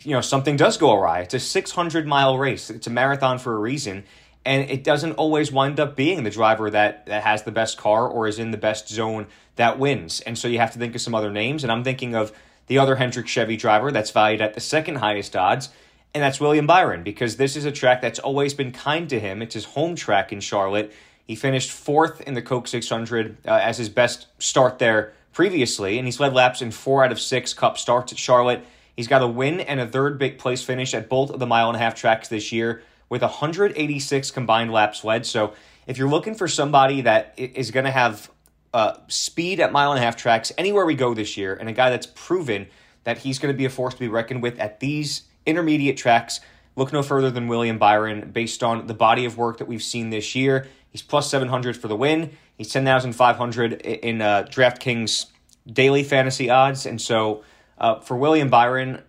[0.02, 1.22] you know something does go awry.
[1.22, 2.70] It's a 600 mile race.
[2.70, 4.04] It's a marathon for a reason,
[4.44, 8.06] and it doesn't always wind up being the driver that that has the best car
[8.06, 10.20] or is in the best zone that wins.
[10.20, 12.34] And so you have to think of some other names, and I'm thinking of
[12.68, 15.70] the other Hendrick Chevy driver that's valued at the second highest odds
[16.14, 19.42] and that's William Byron because this is a track that's always been kind to him.
[19.42, 20.94] It's his home track in Charlotte.
[21.26, 26.08] He finished fourth in the Coke 600 uh, as his best start there previously, and
[26.08, 28.66] he's led laps in four out of six Cup starts at Charlotte.
[28.96, 31.70] He's got a win and a third big place finish at both of the mile
[31.70, 35.26] and a half tracks this year with 186 combined laps led.
[35.26, 35.54] So
[35.88, 38.30] if you're looking for somebody that is going to have
[38.74, 41.74] uh, speed at mile and a half tracks anywhere we go this year, and a
[41.74, 42.68] guy that's proven
[43.04, 46.40] that he's going to be a force to be reckoned with at these intermediate tracks.
[46.76, 50.10] Look no further than William Byron based on the body of work that we've seen
[50.10, 50.68] this year.
[50.94, 52.32] He's plus 700 for the win.
[52.56, 55.26] He's 10,500 in uh, DraftKings
[55.68, 56.86] daily fantasy odds.
[56.86, 57.44] And so
[57.80, 59.02] uh, for William Byron,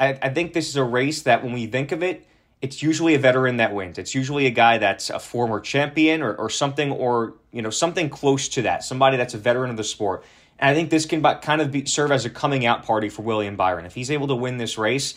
[0.00, 2.26] I, I think this is a race that when we think of it,
[2.62, 3.98] it's usually a veteran that wins.
[3.98, 8.08] It's usually a guy that's a former champion or, or something, or you know something
[8.08, 8.84] close to that.
[8.84, 10.24] Somebody that's a veteran of the sport.
[10.58, 13.22] And I think this can kind of be, serve as a coming out party for
[13.22, 13.84] William Byron.
[13.84, 15.16] If he's able to win this race,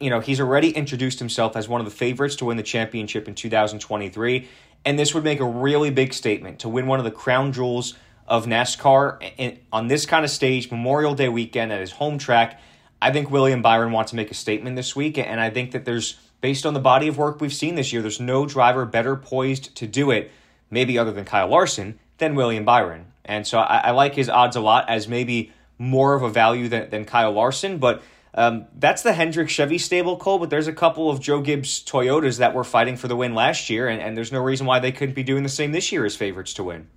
[0.00, 3.28] you know, he's already introduced himself as one of the favorites to win the championship
[3.28, 4.48] in 2023.
[4.84, 7.94] And this would make a really big statement to win one of the crown jewels
[8.26, 12.60] of NASCAR on this kind of stage, Memorial Day weekend at his home track.
[13.00, 15.18] I think William Byron wants to make a statement this week.
[15.18, 18.00] And I think that there's, based on the body of work we've seen this year,
[18.00, 20.30] there's no driver better poised to do it,
[20.70, 23.06] maybe other than Kyle Larson, than William Byron.
[23.24, 26.68] And so I, I like his odds a lot as maybe more of a value
[26.68, 27.78] than, than Kyle Larson.
[27.78, 28.02] But
[28.34, 32.38] um, that's the Hendrick Chevy stable, Cole, but there's a couple of Joe Gibbs Toyotas
[32.38, 34.92] that were fighting for the win last year, and, and there's no reason why they
[34.92, 36.88] couldn't be doing the same this year as favorites to win.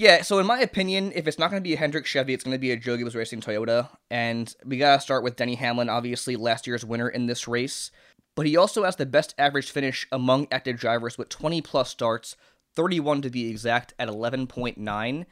[0.00, 2.42] Yeah, so in my opinion, if it's not going to be a Hendrick Chevy, it's
[2.42, 3.90] going to be a Joe Gibbs Racing Toyota.
[4.10, 7.90] And we got to start with Denny Hamlin, obviously last year's winner in this race.
[8.34, 12.34] But he also has the best average finish among active drivers with 20 plus starts,
[12.76, 15.26] 31 to be exact, at 11.9.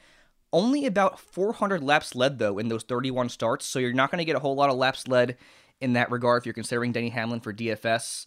[0.52, 4.24] Only about 400 laps led, though, in those 31 starts, so you're not going to
[4.24, 5.36] get a whole lot of laps led
[5.80, 8.26] in that regard if you're considering Denny Hamlin for DFS.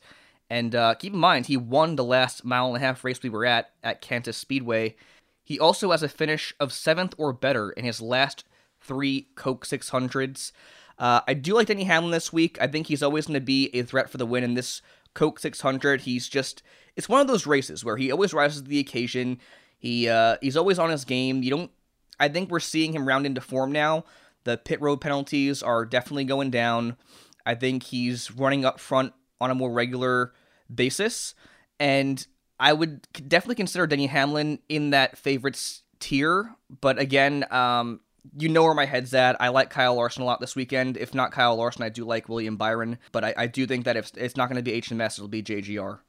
[0.50, 3.30] And uh, keep in mind, he won the last mile and a half race we
[3.30, 4.96] were at at Kansas Speedway.
[5.44, 8.44] He also has a finish of seventh or better in his last
[8.80, 10.52] three Coke 600s.
[11.00, 12.58] Uh, I do like Denny Hamlin this week.
[12.62, 14.82] I think he's always going to be a threat for the win in this
[15.14, 16.02] Coke 600.
[16.02, 16.62] He's just,
[16.96, 19.40] it's one of those races where he always rises to the occasion.
[19.80, 21.42] He uh, he's always on his game.
[21.42, 21.72] You don't
[22.22, 24.06] I think we're seeing him round into form now.
[24.44, 26.96] The pit road penalties are definitely going down.
[27.46, 30.34] I think he's running up front on a more regular
[30.74, 31.34] basis.
[31.80, 32.26] And
[32.60, 36.56] I would definitely consider Denny Hamlin in that favorites tier.
[36.80, 38.02] But again, um,
[38.38, 39.42] you know where my head's at.
[39.42, 40.98] I like Kyle Larson a lot this weekend.
[40.98, 43.00] If not Kyle Larson, I do like William Byron.
[43.12, 45.42] But I, I do think that if it's not going to be HMS, it'll be
[45.42, 46.00] JGR.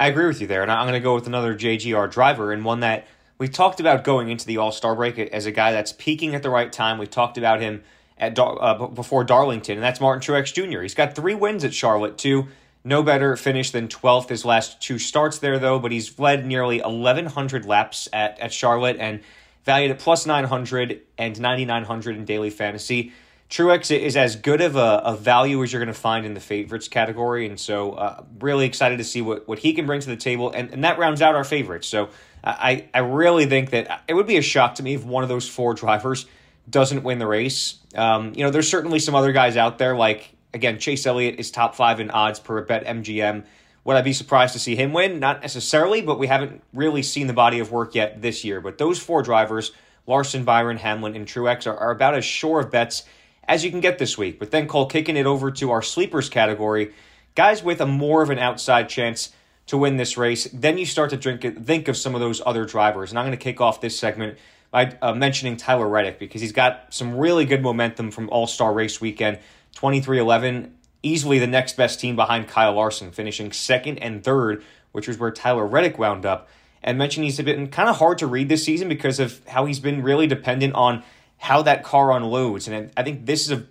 [0.00, 0.62] I agree with you there.
[0.62, 3.06] And I'm going to go with another JGR driver and one that
[3.40, 6.42] we talked about going into the All Star break as a guy that's peaking at
[6.44, 6.98] the right time.
[6.98, 7.82] We've talked about him
[8.18, 10.82] at uh, before Darlington, and that's Martin Truex Jr.
[10.82, 12.48] He's got three wins at Charlotte, too.
[12.84, 16.80] No better finish than 12th his last two starts there, though, but he's led nearly
[16.80, 19.20] 1,100 laps at, at Charlotte and
[19.64, 23.12] valued at plus 900 and 9,900 in daily fantasy.
[23.50, 26.40] Truex is as good of a, a value as you're going to find in the
[26.40, 30.08] favorites category, and so uh, really excited to see what, what he can bring to
[30.08, 31.88] the table, and, and that rounds out our favorites.
[31.88, 32.10] So
[32.44, 35.28] I, I really think that it would be a shock to me if one of
[35.28, 36.26] those four drivers
[36.68, 37.80] doesn't win the race.
[37.96, 41.50] Um, you know, there's certainly some other guys out there, like, again, Chase Elliott is
[41.50, 43.44] top five in odds per BetMGM.
[43.82, 45.18] Would I be surprised to see him win?
[45.18, 48.60] Not necessarily, but we haven't really seen the body of work yet this year.
[48.60, 49.72] But those four drivers,
[50.06, 53.02] Larson, Byron, Hamlin, and Truex, are, are about as sure of bets
[53.48, 54.38] as you can get this week.
[54.38, 56.92] But then Cole kicking it over to our sleepers category,
[57.34, 59.30] guys with a more of an outside chance
[59.66, 60.48] to win this race.
[60.52, 63.10] Then you start to drink, think of some of those other drivers.
[63.10, 64.38] And I'm going to kick off this segment
[64.70, 68.72] by uh, mentioning Tyler Reddick because he's got some really good momentum from All Star
[68.72, 69.38] Race Weekend
[69.76, 70.70] 23XI
[71.02, 75.30] easily the next best team behind Kyle Larson, finishing second and third, which was where
[75.30, 76.48] Tyler Reddick wound up.
[76.82, 79.80] And mentioned he's been kind of hard to read this season because of how he's
[79.80, 81.02] been really dependent on
[81.40, 82.68] how that car unloads.
[82.68, 83.64] And I think this is a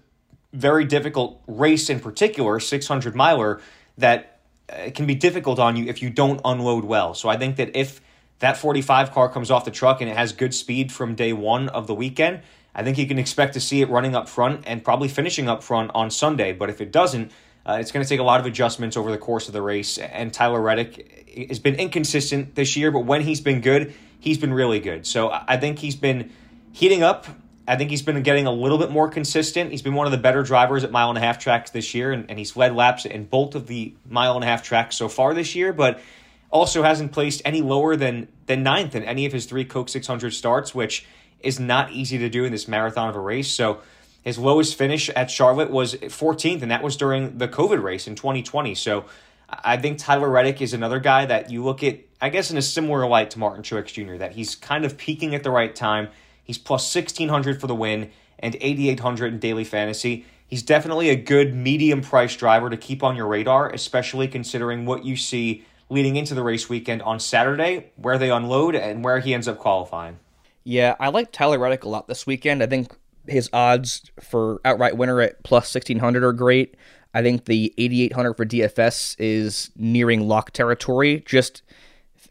[0.51, 3.61] very difficult race in particular, 600 miler,
[3.99, 7.13] that uh, can be difficult on you if you don't unload well.
[7.13, 8.01] So I think that if
[8.39, 11.69] that 45 car comes off the truck and it has good speed from day one
[11.69, 12.41] of the weekend,
[12.73, 15.61] I think you can expect to see it running up front and probably finishing up
[15.61, 16.53] front on Sunday.
[16.53, 17.31] But if it doesn't,
[17.67, 19.99] uh, it's going to take a lot of adjustments over the course of the race.
[19.99, 24.53] And Tyler Reddick has been inconsistent this year, but when he's been good, he's been
[24.53, 25.05] really good.
[25.05, 26.31] So I think he's been
[26.71, 27.27] heating up.
[27.69, 29.71] I think he's been getting a little bit more consistent.
[29.71, 32.11] He's been one of the better drivers at mile and a half tracks this year,
[32.11, 35.07] and, and he's led laps in both of the mile and a half tracks so
[35.07, 36.01] far this year, but
[36.49, 40.33] also hasn't placed any lower than, than ninth in any of his three Coke 600
[40.33, 41.05] starts, which–
[41.41, 43.49] is not easy to do in this marathon of a race.
[43.49, 43.79] So
[44.23, 48.15] his lowest finish at Charlotte was 14th, and that was during the COVID race in
[48.15, 48.75] 2020.
[48.75, 49.05] So
[49.49, 52.61] I think Tyler Reddick is another guy that you look at, I guess, in a
[52.61, 56.09] similar light to Martin Truex Jr., that he's kind of peaking at the right time.
[56.49, 58.09] He's plus 1600 for the win
[58.39, 60.25] and 8800 in daily fantasy.
[60.47, 65.05] He's definitely a good medium price driver to keep on your radar, especially considering what
[65.05, 69.31] you see leading into the race weekend on Saturday, where they unload and where he
[69.31, 70.17] ends up qualifying.
[70.63, 72.63] Yeah, I like Tyler Reddick a lot this weekend.
[72.63, 76.75] I think his odds for outright winner at plus 1600 are great.
[77.13, 81.21] I think the 8800 for DFS is nearing lock territory.
[81.27, 81.61] Just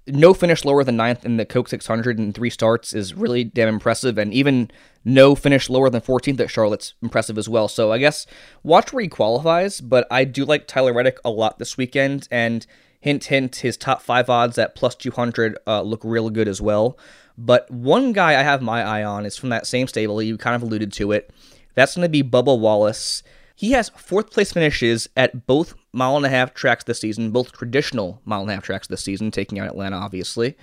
[0.09, 3.68] no finish lower than ninth in the Coke 600 in three starts is really damn
[3.68, 4.18] impressive.
[4.18, 4.71] And even
[5.05, 7.68] no finish lower than 14th at Charlotte's impressive as well.
[7.68, 8.27] So I guess
[8.62, 12.29] watch where he qualifies, but I do like Tyler Reddick a lot this weekend.
[12.31, 12.66] And
[13.01, 16.99] hint, hint, his top five odds at plus 200 uh, look real good as well.
[17.37, 20.21] But one guy I have my eye on is from that same stable.
[20.21, 21.31] You kind of alluded to it.
[21.75, 23.23] That's going to be Bubba Wallace.
[23.55, 27.53] He has fourth place finishes at both mile and a half tracks this season, both
[27.53, 30.57] traditional mile and a half tracks this season, taking out Atlanta, obviously.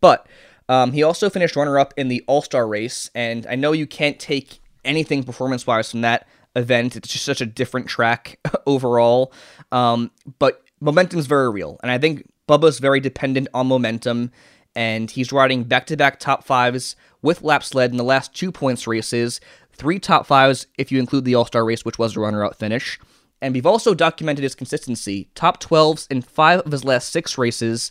[0.00, 0.26] But
[0.68, 3.86] um, he also finished runner up in the All Star race, and I know you
[3.86, 6.96] can't take anything performance wise from that event.
[6.96, 9.32] It's just such a different track overall.
[9.72, 14.32] Um, but momentum is very real, and I think Bubba's very dependent on momentum
[14.76, 18.52] and he's riding back to back top fives with lap led in the last two
[18.52, 19.40] points races,
[19.72, 22.56] three top fives if you include the All Star race, which was a runner up
[22.56, 22.98] finish.
[23.42, 27.90] And we've also documented his consistency top 12s in five of his last six races.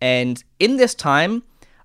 [0.00, 1.42] And in this time,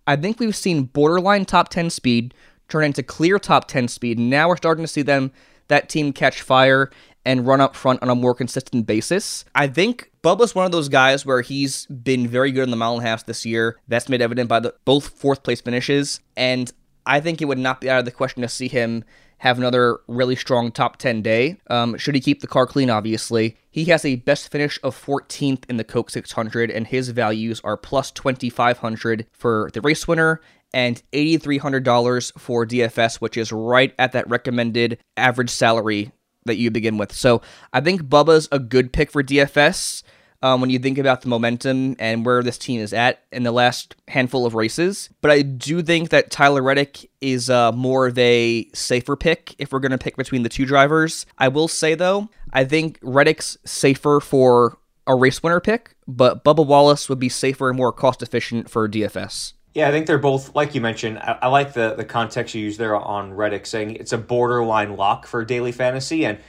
[0.08, 2.34] I think we've seen borderline top 10 speed
[2.68, 4.20] turn into clear top 10 speed.
[4.20, 5.32] Now we're starting to see them,
[5.68, 6.92] that team catch fire
[7.26, 9.46] and run up front on a more consistent basis.
[9.56, 12.94] I think Bubba's one of those guys where he's been very good in the mile
[12.94, 13.78] and a half this year.
[13.88, 16.20] That's made evident by the both fourth place finishes.
[16.38, 16.72] And
[17.06, 19.04] I think it would not be out of the question to see him
[19.46, 21.58] have another really strong top 10 day.
[21.70, 23.58] Um, should he keep the car clean, obviously.
[23.70, 27.78] He has a best finish of 14th in the Coke 600, and his values are
[27.78, 30.42] plus 2,500 for the race winner
[30.74, 36.12] and $8,300 for DFS, which is right at that recommended average salary
[36.46, 37.14] that you begin with.
[37.14, 40.02] So I think Bubba's a good pick for DFS
[40.42, 43.52] um, when you think about the momentum and where this team is at in the
[43.52, 45.10] last handful of races.
[45.22, 49.72] But I do think that Tyler Reddick is uh, more of a safer pick if
[49.72, 51.26] we're going to pick between the two drivers.
[51.38, 56.66] I will say, though, I think Reddick's safer for a race winner pick, but Bubba
[56.66, 59.54] Wallace would be safer and more cost efficient for DFS.
[59.74, 62.62] Yeah, I think they're both, like you mentioned, I, I, like the, the context you
[62.62, 66.26] use there on Reddick saying it's a borderline lock for daily fantasy.
[66.26, 66.40] And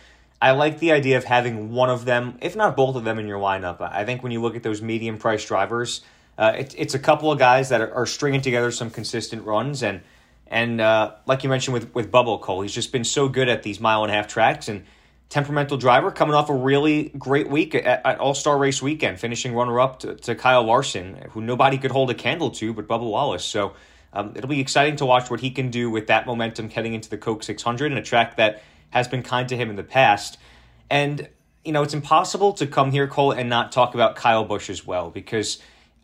[0.41, 3.27] I like the idea of having one of them, if not both of them, in
[3.27, 3.81] your lineup.
[3.81, 6.03] I think when you look at those medium price drivers,
[6.37, 9.83] uh, it, it's a couple of guys that are, are, stringing together some consistent runs.
[9.83, 10.03] And
[10.47, 13.63] and uh, like you mentioned with, with Bubba Cole, he's just been so good at
[13.63, 14.69] these mile and a half tracks.
[14.69, 14.85] And
[15.29, 19.55] temperamental driver coming off a really great week at, at All Star Race weekend, finishing
[19.55, 23.09] runner up to, to, Kyle Larson, who nobody could hold a candle to but Bubba
[23.09, 23.45] Wallace.
[23.45, 23.75] So
[24.13, 27.11] um, it'll be exciting to watch what he can do with that momentum heading into
[27.11, 28.63] the Coke 600 and a track that
[28.97, 30.39] has been kind to him in the past.
[30.89, 31.29] And,
[31.65, 34.87] you know, it's impossible to come here, Cole, and not talk about Kyle Busch as
[34.87, 35.61] well, because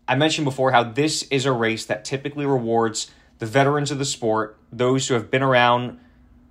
[0.07, 4.05] I mentioned before how this is a race that typically rewards the veterans of the
[4.05, 5.99] sport, those who have been around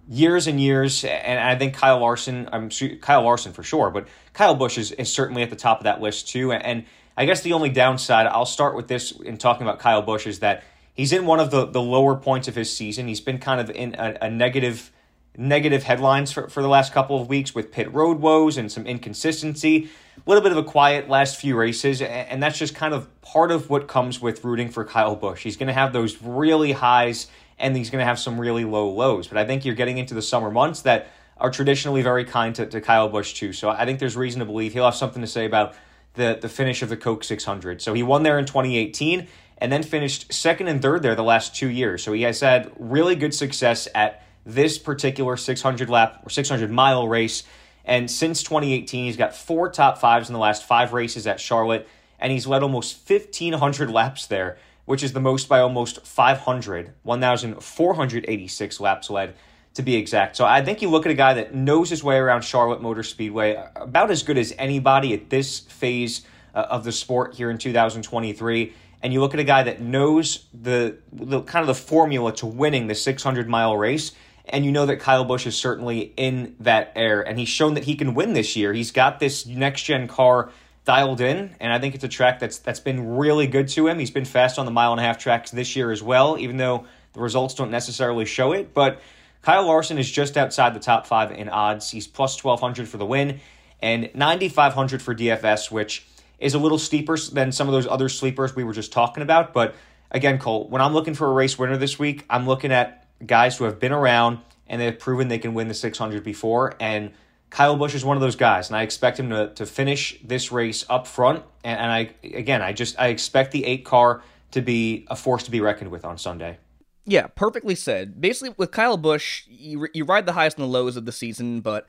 [0.10, 4.08] years and years, and I think Kyle Larson, I'm sure, Kyle Larson for sure, but
[4.34, 6.52] Kyle Busch is, is certainly at the top of that list too.
[6.52, 10.26] And I guess the only downside, I'll start with this in talking about Kyle Busch,
[10.26, 10.64] is that
[10.96, 13.08] he's in one of the, the lower points of his season.
[13.08, 14.92] He's been kind of in a, a negative
[15.38, 18.86] negative headlines for, for the last couple of weeks with pit road woes and some
[18.86, 19.90] inconsistency.
[20.18, 23.52] A little bit of a quiet last few races, and that's just kind of part
[23.52, 25.44] of what comes with rooting for Kyle Busch.
[25.44, 28.90] He's going to have those really highs and he's going to have some really low
[28.90, 29.28] lows.
[29.28, 32.66] But I think you're getting into the summer months that are traditionally very kind to,
[32.66, 33.54] to Kyle Busch, too.
[33.54, 35.76] So I think there's reason to believe he'll have something to say about
[36.16, 37.82] the, the finish of the Coke 600.
[37.82, 39.28] So he won there in 2018
[39.60, 42.04] and then finished second and third there the last two years.
[42.04, 47.08] So he has had really good success at this particular 600 lap or 600 mile
[47.08, 47.44] race.
[47.86, 51.88] And since 2018, he's got four top fives in the last five races at Charlotte,
[52.20, 58.80] and he's led almost 1,500 laps there, which is the most by almost 500, 1,486
[58.80, 59.36] laps led
[59.74, 60.36] to be exact.
[60.36, 63.04] So I think you look at a guy that knows his way around Charlotte Motor
[63.04, 66.22] Speedway about as good as anybody at this phase
[66.54, 68.74] uh, of the sport here in 2023
[69.04, 72.46] and you look at a guy that knows the, the kind of the formula to
[72.46, 74.12] winning the 600 mile race
[74.46, 77.84] and you know that Kyle Busch is certainly in that air and he's shown that
[77.84, 78.74] he can win this year.
[78.74, 80.52] He's got this next gen car
[80.84, 84.00] dialed in and I think it's a track that's that's been really good to him.
[84.00, 86.58] He's been fast on the mile and a half tracks this year as well even
[86.58, 89.02] though the results don't necessarily show it, but
[89.42, 91.90] Kyle Larson is just outside the top 5 in odds.
[91.90, 93.40] He's plus 1200 for the win
[93.82, 96.06] and 9500 for DFS which
[96.40, 99.54] is a little steeper than some of those other sleepers we were just talking about.
[99.54, 99.76] But
[100.10, 103.58] again, Cole, when I'm looking for a race winner this week, I'm looking at guys
[103.58, 106.76] who have been around and they've proven they can win the 600 before.
[106.80, 107.12] And
[107.50, 110.52] Kyle Busch is one of those guys, and I expect him to, to finish this
[110.52, 111.44] race up front.
[111.64, 115.44] And, and I again, I just I expect the eight car to be a force
[115.44, 116.58] to be reckoned with on Sunday.
[117.06, 118.22] Yeah, perfectly said.
[118.22, 121.60] Basically, with Kyle Busch, you, you ride the highs and the lows of the season,
[121.62, 121.88] but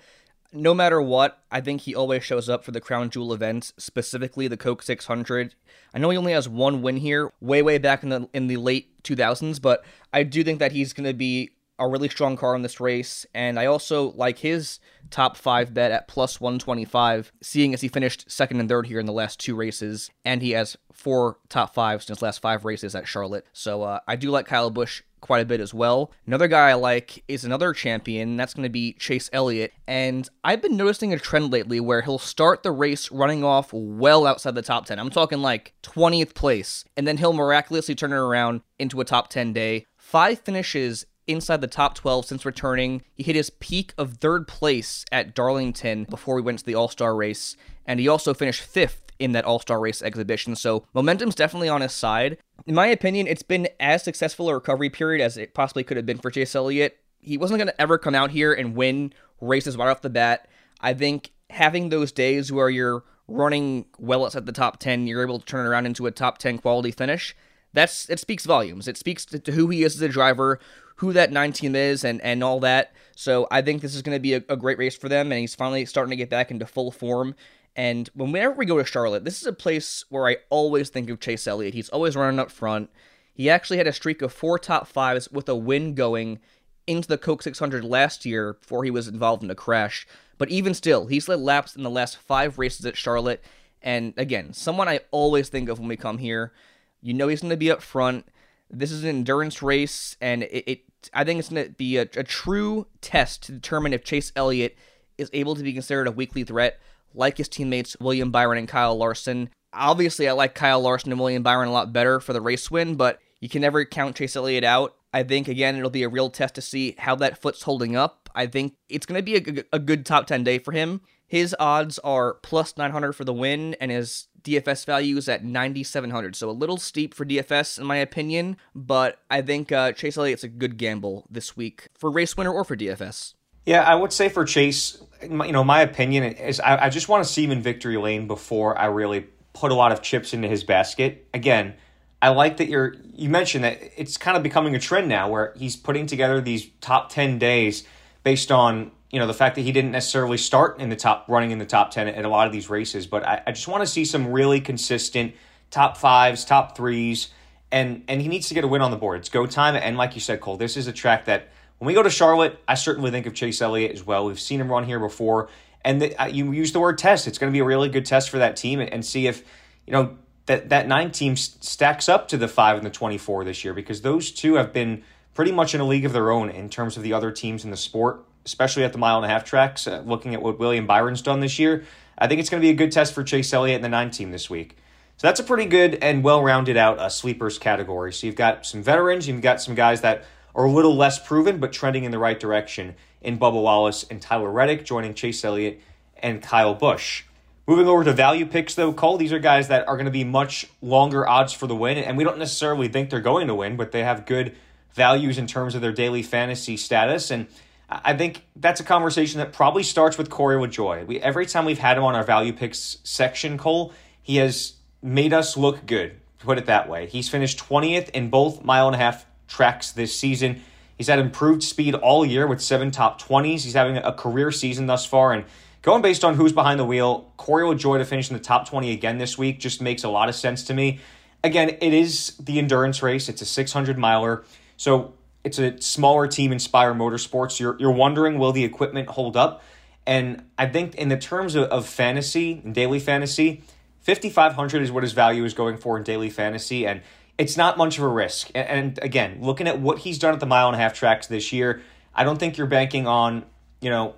[0.52, 4.48] no matter what, I think he always shows up for the crown jewel events, specifically
[4.48, 5.54] the Coke 600.
[5.94, 8.58] I know he only has one win here, way way back in the in the
[8.58, 12.54] late 2000s, but I do think that he's going to be a really strong car
[12.54, 14.78] in this race, and I also like his
[15.10, 19.06] top five bet at plus 125, seeing as he finished second and third here in
[19.06, 22.94] the last two races, and he has four top fives in his last five races
[22.94, 23.46] at Charlotte.
[23.52, 26.12] So uh, I do like Kyle Busch quite a bit as well.
[26.26, 29.72] Another guy I like is another champion, that's going to be Chase Elliott.
[29.87, 34.26] And I've been noticing a trend lately where he'll start the race running off well
[34.26, 34.98] outside the top 10.
[34.98, 39.30] I'm talking like 20th place, and then he'll miraculously turn it around into a top
[39.30, 39.87] 10 day.
[39.96, 43.02] Five finishes inside the top 12 since returning.
[43.14, 46.88] He hit his peak of third place at Darlington before we went to the All
[46.88, 47.56] Star race,
[47.87, 50.56] and he also finished fifth in that All Star Race exhibition.
[50.56, 52.38] So momentum's definitely on his side.
[52.66, 56.06] In my opinion, it's been as successful a recovery period as it possibly could have
[56.06, 56.98] been for Chase Elliott.
[57.20, 60.48] He wasn't going to ever come out here and win races right off the bat.
[60.80, 65.38] I think having those days where you're running well outside the top 10, you're able
[65.38, 67.37] to turn around into a top 10 quality finish.
[67.72, 68.87] That's it speaks volumes.
[68.88, 70.61] It speaks to, to who he is as a driver,
[70.96, 72.92] who that nine team is, and and all that.
[73.16, 75.40] So I think this is going to be a, a great race for them, and
[75.40, 77.35] he's finally starting to get back into full form.
[77.74, 81.20] And whenever we go to Charlotte, this is a place where I always think of
[81.20, 81.74] Chase Elliott.
[81.74, 82.90] He's always running up front.
[83.32, 86.38] He actually had a streak of four top fives with a win going
[86.87, 90.06] into the Coke 600 last year before he was involved in a crash.
[90.37, 93.42] But even still, he's led laps in the last five races at Charlotte.
[93.80, 96.52] And again, someone I always think of when we come here.
[97.00, 98.26] You know he's going to be up front.
[98.70, 100.80] This is an endurance race, and it, it
[101.12, 104.76] I think it's going to be a, a true test to determine if Chase Elliott
[105.18, 106.80] is able to be considered a weekly threat
[107.14, 109.51] like his teammates William Byron and Kyle Larson.
[109.72, 112.96] Obviously, I like Kyle Larson and William Byron a lot better for the race win,
[112.96, 114.94] but you can never count Chase Elliott out.
[115.14, 118.31] I think, again, it'll be a real test to see how that foot's holding up.
[118.35, 121.03] I think it's going to be a, a good top 10 day for him.
[121.27, 126.37] His odds are plus 900 for the win, and his DFS value is at 9,700.
[126.37, 130.44] So a little steep for DFS, in my opinion, but I think uh, Chase Elliott's
[130.44, 133.35] a good gamble this week for race winner or for DFS.
[133.64, 137.25] Yeah, I would say for Chase, you know, my opinion is I, I just want
[137.25, 140.48] to see him in victory lane before I really put a lot of chips into
[140.48, 141.29] his basket.
[141.33, 141.75] Again,
[142.21, 145.52] I like that you're you mentioned that it's kind of becoming a trend now where
[145.56, 147.85] he's putting together these top 10 days
[148.25, 151.50] based on, you know, the fact that he didn't necessarily start in the top running
[151.50, 153.83] in the top 10 at a lot of these races, but I, I just want
[153.83, 155.35] to see some really consistent
[155.71, 157.29] top 5s, top 3s
[157.71, 159.21] and and he needs to get a win on the board.
[159.21, 161.48] It's go time and like you said Cole, this is a track that
[161.83, 164.26] when we go to Charlotte, I certainly think of Chase Elliott as well.
[164.26, 165.48] We've seen him run here before,
[165.85, 167.26] and the, uh, you use the word test.
[167.26, 169.42] It's going to be a really good test for that team, and, and see if
[169.85, 170.16] you know
[170.46, 173.74] that that nine team stacks up to the five and the twenty four this year
[173.74, 175.02] because those two have been
[175.35, 177.72] pretty much in a league of their own in terms of the other teams in
[177.72, 179.88] the sport, especially at the mile and a half tracks.
[179.88, 181.83] Uh, looking at what William Byron's done this year,
[182.16, 184.12] I think it's going to be a good test for Chase Elliott and the nine
[184.12, 184.76] team this week.
[185.16, 188.12] So that's a pretty good and well rounded out uh, sleepers category.
[188.12, 191.59] So you've got some veterans, you've got some guys that are a little less proven
[191.59, 195.81] but trending in the right direction in Bubba Wallace and Tyler Reddick, joining Chase Elliott
[196.17, 197.25] and Kyle Busch.
[197.67, 200.25] Moving over to value picks, though, Cole, these are guys that are going to be
[200.25, 203.77] much longer odds for the win, and we don't necessarily think they're going to win,
[203.77, 204.57] but they have good
[204.94, 207.31] values in terms of their daily fantasy status.
[207.31, 207.46] And
[207.88, 211.07] I think that's a conversation that probably starts with Corey LaJoie.
[211.07, 215.33] We every time we've had him on our value picks section, Cole, he has made
[215.33, 216.21] us look good.
[216.38, 217.07] Put it that way.
[217.07, 220.63] He's finished twentieth in both mile and a half tracks this season.
[220.96, 223.65] He's had improved speed all year with seven top twenties.
[223.65, 225.44] He's having a career season thus far, and
[225.83, 228.92] going based on who's behind the wheel, Corey LaJoie to finish in the top twenty
[228.92, 231.00] again this week just makes a lot of sense to me.
[231.44, 233.29] Again, it is the endurance race.
[233.29, 234.44] It's a six hundred miler,
[234.77, 237.61] so it's a smaller team, in Spire Motorsports.
[237.61, 239.63] You're you're wondering will the equipment hold up?
[240.07, 243.65] And I think in the terms of, of fantasy daily fantasy,
[244.00, 247.03] fifty five hundred is what his value is going for in daily fantasy, and
[247.38, 248.50] it's not much of a risk.
[248.54, 251.52] And, again, looking at what he's done at the mile and a half tracks this
[251.52, 251.83] year,
[252.14, 253.44] I don't think you're banking on
[253.80, 254.14] you know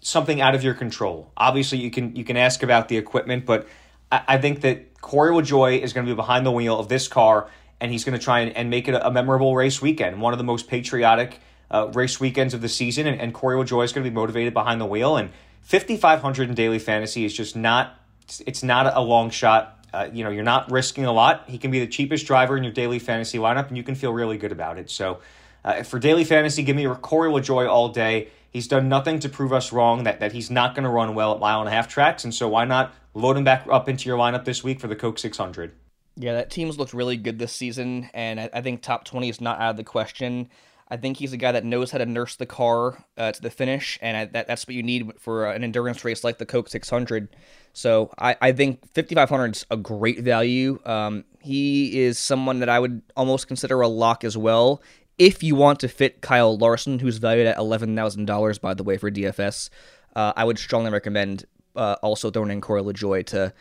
[0.00, 1.32] something out of your control.
[1.36, 3.66] Obviously, you can you can ask about the equipment, but
[4.10, 7.08] I, I think that Corey LaJoie is going to be behind the wheel of this
[7.08, 7.48] car
[7.82, 10.32] and he's going to try and, and make it a, a, memorable race weekend, one
[10.32, 11.40] of the most patriotic
[11.72, 13.08] uh, race weekends of the season.
[13.08, 15.16] And, and Corey LaJoie is going to be motivated behind the wheel.
[15.16, 15.30] And
[15.62, 17.98] 5,500 in daily fantasy is just not,
[18.46, 19.81] it's not a long shot.
[19.92, 21.44] Uh, you know, you're not risking a lot.
[21.46, 24.12] He can be the cheapest driver in your daily fantasy lineup, and you can feel
[24.12, 24.90] really good about it.
[24.90, 25.20] So,
[25.64, 28.28] uh, for daily fantasy, give me Corey LaJoie all day.
[28.50, 31.34] He's done nothing to prove us wrong that, that he's not going to run well
[31.34, 32.24] at mile and a half tracks.
[32.24, 34.96] And so, why not load him back up into your lineup this week for the
[34.96, 35.72] Coke 600?
[36.16, 39.40] Yeah, that team's looked really good this season, and I, I, think top 20 is
[39.40, 40.50] not out of the question.
[40.88, 43.48] I think he's a guy that knows how to nurse the car uh, to the
[43.50, 46.68] finish, and I, that, that's what you need for an endurance race like the Coke
[46.68, 47.34] 600.
[47.72, 50.78] So I, I think 5,500 is a great value.
[50.84, 54.82] Um, he is someone that I would almost consider a lock as well.
[55.18, 59.10] If you want to fit Kyle Larson, who's valued at $11,000, by the way, for
[59.10, 59.70] DFS,
[60.16, 61.46] uh, I would strongly recommend
[61.76, 63.52] uh, also throwing in Corey LaJoie to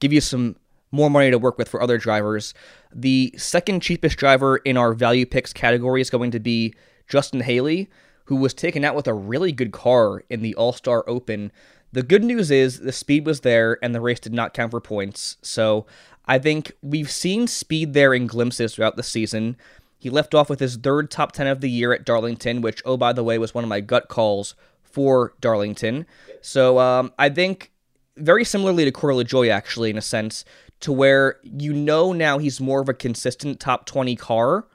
[0.00, 0.56] give you some
[0.92, 2.54] more money to work with for other drivers.
[2.92, 6.74] The second cheapest driver in our value picks category is going to be
[7.08, 7.88] Justin Haley,
[8.24, 11.52] who was taken out with a really good car in the All Star Open.
[11.92, 14.80] The good news is the speed was there and the race did not count for
[14.80, 15.36] points.
[15.42, 15.86] So
[16.26, 19.56] I think we've seen speed there in glimpses throughout the season.
[19.98, 22.96] He left off with his third top 10 of the year at Darlington, which, oh,
[22.96, 26.06] by the way, was one of my gut calls for Darlington.
[26.40, 27.72] So um, I think
[28.16, 30.44] very similarly to Corey LaJoie, actually, in a sense,
[30.80, 34.66] to where you know now he's more of a consistent top 20 car,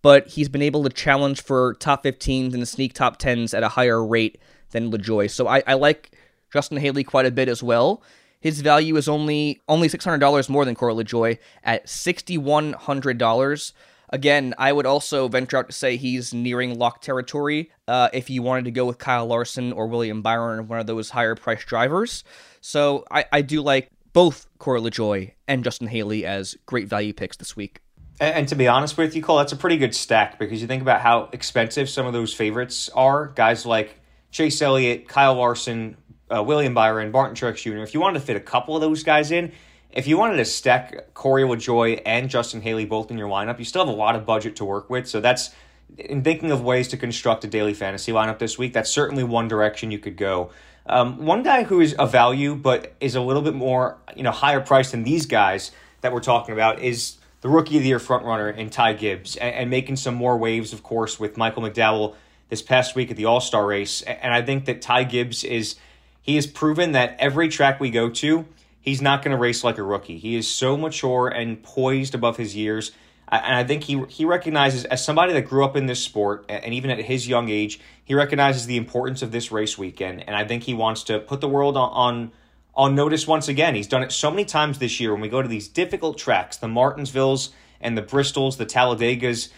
[0.00, 3.68] but he's been able to challenge for top 15s and sneak top 10s at a
[3.68, 4.38] higher rate
[4.70, 5.30] than LaJoie.
[5.30, 6.12] So I, I like
[6.52, 8.02] Justin Haley quite a bit as well.
[8.40, 13.72] His value is only only $600 more than Corey LaJoie at $6,100.
[14.10, 18.42] Again, I would also venture out to say he's nearing lock territory uh, if you
[18.42, 22.24] wanted to go with Kyle Larson or William Byron, one of those higher priced drivers.
[22.60, 27.38] So I, I do like both Corey LaJoie and Justin Haley as great value picks
[27.38, 27.80] this week.
[28.20, 30.66] And, and, to be honest with you, Cole, that's a pretty good stack because you
[30.68, 33.28] think about how expensive some of those favorites are.
[33.28, 33.98] Guys like
[34.30, 35.96] Chase Elliott, Kyle Larson,
[36.34, 37.82] uh, William Byron, Martin Truex Jr.
[37.82, 39.52] If you wanted to fit a couple of those guys in,
[39.90, 43.64] if you wanted to stack Corey LaJoie and Justin Haley both in your lineup, you
[43.64, 45.06] still have a lot of budget to work with.
[45.06, 45.50] So that's
[45.98, 48.72] in thinking of ways to construct a daily fantasy lineup this week.
[48.72, 50.50] That's certainly one direction you could go.
[50.86, 54.32] Um, one guy who is a value but is a little bit more you know
[54.32, 55.70] higher priced than these guys
[56.00, 59.54] that we're talking about is the rookie of the year frontrunner in Ty Gibbs and,
[59.54, 62.14] and, making some more waves, of course, with Michael McDowell
[62.48, 64.02] this past week at the All Star race.
[64.02, 65.76] And I think that Ty Gibbs is
[66.22, 68.46] he has proven that every track we go to,
[68.80, 70.18] he's not going to race like a rookie.
[70.18, 72.92] He is so mature and poised above his years
[73.32, 76.74] and I think he he recognizes as somebody that grew up in this sport, and
[76.74, 80.44] even at his young age, he recognizes the importance of this race weekend, and I
[80.44, 82.32] think he wants to put the world on, on
[82.74, 83.74] on notice once again.
[83.74, 86.58] He's done it so many times this year when we go to these difficult tracks,
[86.58, 87.50] the Martinsvilles
[87.80, 89.48] and the Bristols, the Talladegas,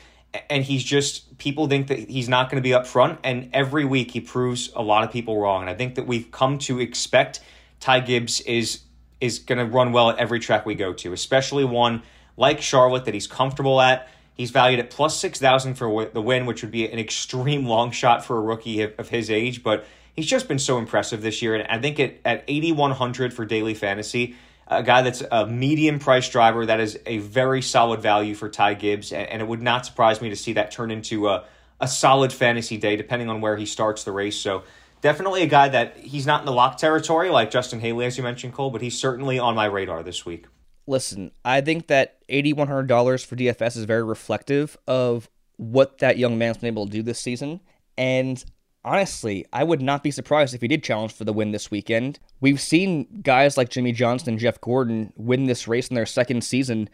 [0.51, 3.85] and he's just people think that he's not going to be up front, and every
[3.85, 5.63] week he proves a lot of people wrong.
[5.63, 7.41] And I think that we've come to expect
[7.81, 8.81] Ty Gibbs is
[9.21, 12.03] is going to run well at every track we go to, especially one
[12.37, 14.09] like Charlotte that he's comfortable at.
[14.35, 18.25] He's valued at plus 6,000 for the win, which would be an extreme long shot
[18.25, 21.55] for a rookie of his age, but he's just been so impressive this year.
[21.55, 24.35] And I think at, at 8,100 for daily fantasy,
[24.67, 28.75] a guy that's a medium price driver, that is a very solid value for Ty
[28.75, 29.13] Gibbs.
[29.13, 31.45] And, it would not surprise me to see that turn into a,
[31.81, 34.37] a solid fantasy day, depending on where he starts the race.
[34.37, 34.65] So
[35.01, 38.23] definitely a guy that he's not in the lock territory like Justin Haley, as you
[38.23, 40.47] mentioned, Cole, but he's certainly on my radar this week.
[40.87, 46.59] listen, I think that $8,100 for DFS is very reflective of what that young man's
[46.59, 47.61] been able to do this season.
[47.97, 48.43] And
[48.85, 52.19] honestly, I would not be surprised if he did challenge for the win this weekend.
[52.41, 56.45] We've seen guys like Jimmie Johnson and Jeff Gordon win this race in their second
[56.45, 56.89] season,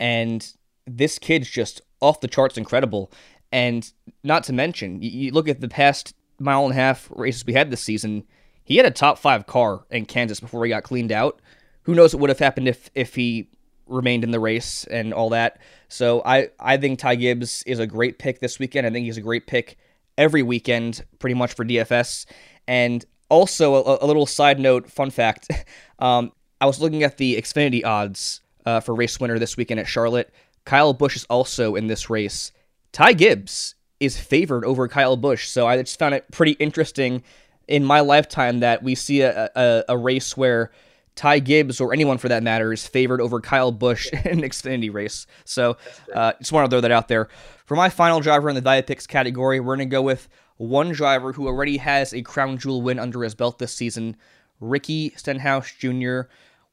[0.00, 0.52] and
[0.86, 3.12] this kid's just off the charts incredible.
[3.52, 3.90] And
[4.22, 7.70] not to mention, you look at the past mile and a half races we had
[7.70, 8.24] this season,
[8.64, 11.40] he had a top five car in Kansas before he got cleaned out.
[11.82, 13.48] Who knows what would have happened if if he
[13.86, 15.58] remained in the race and all that.
[15.88, 18.86] So I I think Ty Gibbs is a great pick this weekend.
[18.86, 19.78] I think he's a great pick
[20.18, 22.26] every weekend, pretty much for DFS.
[22.66, 25.48] And also a, a little side note, fun fact:
[25.98, 29.86] um, I was looking at the Xfinity odds uh, for race winner this weekend at
[29.86, 30.30] Charlotte.
[30.66, 32.52] Kyle Busch is also in this race.
[32.92, 37.22] Ty Gibbs is favored over Kyle Busch, so I just found it pretty interesting
[37.66, 40.70] in my lifetime that we see a, a, a race where
[41.14, 44.92] Ty Gibbs or anyone for that matter is favored over Kyle Busch in an Xfinity
[44.92, 45.26] race.
[45.44, 45.76] So
[46.14, 47.28] uh, just want to throw that out there.
[47.68, 50.90] For my final driver in the value picks category, we're going to go with one
[50.90, 54.16] driver who already has a crown jewel win under his belt this season,
[54.58, 56.22] Ricky Stenhouse Jr.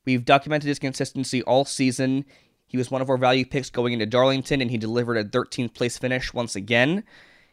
[0.06, 2.24] We've documented his consistency all season.
[2.66, 5.74] He was one of our value picks going into Darlington, and he delivered a 13th
[5.74, 7.04] place finish once again.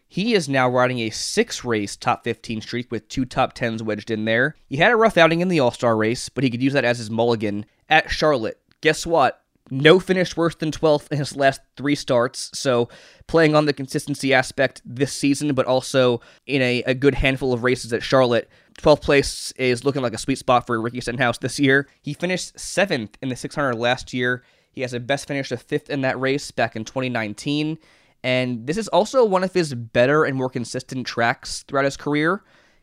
[0.07, 4.13] He is now riding a six race top 15 streak with two top 10s wedged
[4.13, 4.55] in there.
[4.69, 6.85] He had a rough outing in the All Star race, but he could use that
[6.85, 8.61] as his mulligan at Charlotte.
[8.83, 9.42] Guess what?
[9.71, 12.51] No finish worse than 12th in his last three starts.
[12.53, 12.89] So,
[13.27, 17.63] playing on the consistency aspect this season, but also in a, a good handful of
[17.63, 18.49] races at Charlotte.
[18.79, 21.89] 12th place is looking like a sweet spot for Ricky Stenhouse this year.
[22.03, 24.43] He finished seventh in the 600 last year.
[24.73, 27.79] He has a best finish of fifth in that race back in 2019.
[28.25, 32.43] And this is also one of his better and more consistent tracks throughout his career.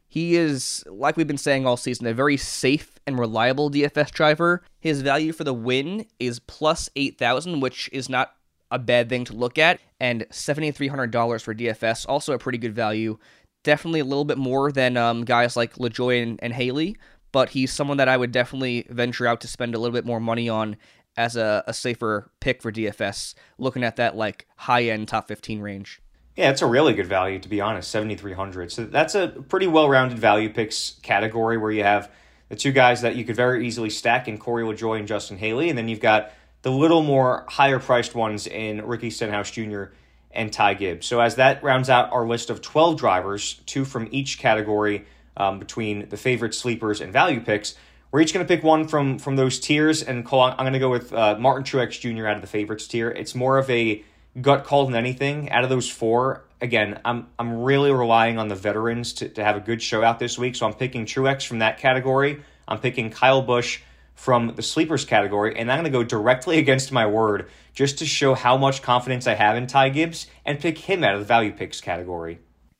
[0.10, 4.64] He is, like we've been saying all season, a very safe and reliable DFS driver.
[4.80, 8.34] His value for the win is plus 8,000, which is not
[8.72, 13.20] a bad thing to look at, and $7,300 for DFS, also a pretty good value.
[13.64, 16.98] Definitely a little bit more than um, guys like LaJoie and, and Haley,
[17.32, 20.20] but he's someone that I would definitely venture out to spend a little bit more
[20.20, 20.76] money on
[21.18, 25.60] as a, a safer pick for DFS, looking at that like high end top 15
[25.60, 26.02] range.
[26.36, 28.72] Yeah, it's a really good value to be honest, 7300.
[28.72, 32.12] So that's a pretty well-rounded value picks category where you have
[32.50, 35.70] the two guys that you could very easily stack in Corey LaJoie and Justin Haley,
[35.70, 39.86] and then you've got the little more higher priced ones in Ricky Stenhouse Jr.
[40.32, 41.08] and Ty Gibbs.
[41.08, 45.06] So as that rounds out our list of 12 drivers, two from each category
[45.38, 47.76] um, between the favorite sleepers and value picks,
[48.12, 50.80] we're each going to pick one from from those tiers, and Cole, I'm going to
[50.80, 52.26] go with uh, Martin Truex Jr.
[52.26, 53.12] out of the favorites tier.
[53.12, 54.04] It's more of a
[54.40, 55.50] gut call than anything.
[55.52, 59.56] Out of those four, again, I'm I'm really relying on the veterans to, to have
[59.56, 60.56] a good show out this week.
[60.56, 62.44] So I'm picking Truex from that category.
[62.68, 63.82] I'm picking Kyle Busch
[64.16, 68.06] from the sleepers category, and I'm going to go directly against my word just to
[68.06, 71.26] show how much confidence I have in Ty Gibbs and pick him out of the
[71.26, 72.40] value picks category.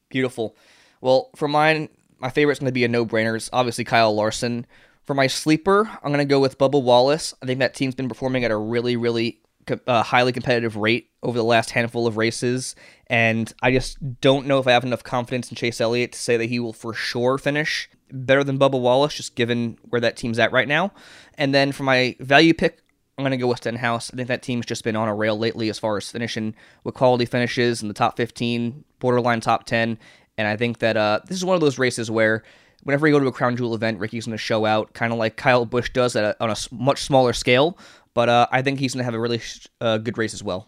[0.10, 0.56] Beautiful.
[1.02, 1.88] Well, for mine,
[2.20, 3.36] my favorite's going to be a no-brainer.
[3.36, 4.66] It's obviously Kyle Larson.
[5.06, 7.34] For my sleeper, I'm going to go with Bubba Wallace.
[7.42, 9.40] I think that team's been performing at a really, really
[9.88, 12.76] uh, highly competitive rate over the last handful of races,
[13.08, 16.38] and I just don't know if I have enough confidence in Chase Elliott to say
[16.38, 20.40] that he will for sure finish better than Bubba Wallace, just given where that team's
[20.40, 20.92] at right now.
[21.38, 22.82] And then for my value pick,
[23.18, 24.14] I'm going to go with Stenhouse.
[24.14, 26.96] I think that team's just been on a rail lately as far as finishing with
[26.96, 30.00] quality finishes in the top 15, borderline top 10.
[30.38, 32.44] And I think that uh, this is one of those races where
[32.84, 35.20] whenever you go to a crown jewel event, Ricky's going to show out, kind of
[35.20, 37.78] like Kyle Busch does a, on a much smaller scale.
[38.20, 39.40] But uh, I think he's going to have a really
[39.80, 40.68] uh, good race as well.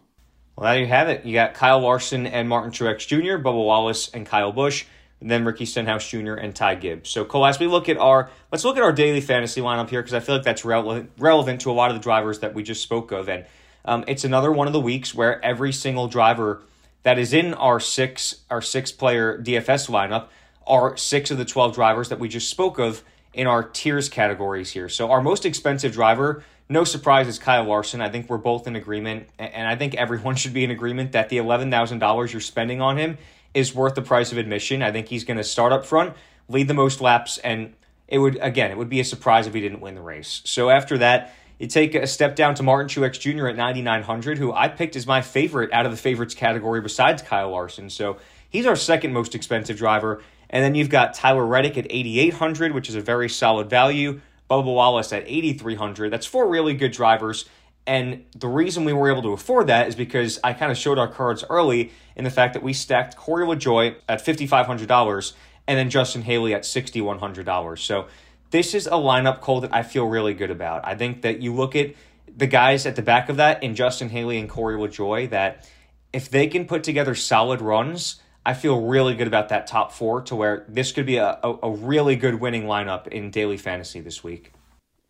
[0.56, 1.26] Well, there you have it.
[1.26, 4.86] You got Kyle Larson and Martin Truex Jr., Bubba Wallace and Kyle Busch,
[5.20, 6.36] and then Ricky Stenhouse Jr.
[6.36, 7.10] and Ty Gibbs.
[7.10, 10.02] So, Cole, as we look at our let's look at our daily fantasy lineup here
[10.02, 12.64] because I feel like that's relevant relevant to a lot of the drivers that we
[12.64, 13.44] just spoke of, and
[13.84, 16.62] um, it's another one of the weeks where every single driver
[17.04, 20.28] that is in our six our six player DFS lineup
[20.66, 24.72] are six of the 12 drivers that we just spoke of in our tiers categories
[24.72, 24.88] here.
[24.88, 28.02] So our most expensive driver, no surprise, is Kyle Larson.
[28.02, 31.30] I think we're both in agreement, and I think everyone should be in agreement that
[31.30, 33.18] the $11,000 you're spending on him
[33.54, 34.82] is worth the price of admission.
[34.82, 36.16] I think he's going to start up front,
[36.48, 37.74] lead the most laps, and
[38.08, 40.42] it would, again, it would be a surprise if he didn't win the race.
[40.46, 43.48] So after that, you take a step down to Martin Truex Jr.
[43.48, 47.52] at 9,900, who I picked as my favorite out of the favorites category besides Kyle
[47.52, 47.90] Larson.
[47.90, 48.18] So
[48.50, 50.24] he's our second most expensive driver.
[50.50, 54.22] And then you've got Tyler Reddick at 8,800, which is a very solid value.
[54.52, 56.12] Bubba Wallace at 8,300.
[56.12, 57.46] That's four really good drivers.
[57.88, 61.00] And the reason we were able to afford that is because I kind of showed
[61.00, 65.34] our cards early in the fact that we stacked Corey LaJoie at $5,500
[65.68, 67.80] and then Justin Haley at $6,100.
[67.80, 68.08] So
[68.52, 70.86] this is a lineup, Cole, that I feel really good about.
[70.86, 71.96] I think that you look at
[72.36, 75.70] the guys at the back of that in Justin Haley and Corey LaJoie that
[76.12, 80.22] if they can put together solid runs, I feel really good about that top four
[80.24, 84.02] to where this could be a, a, a really good winning lineup in daily fantasy
[84.02, 84.52] this week.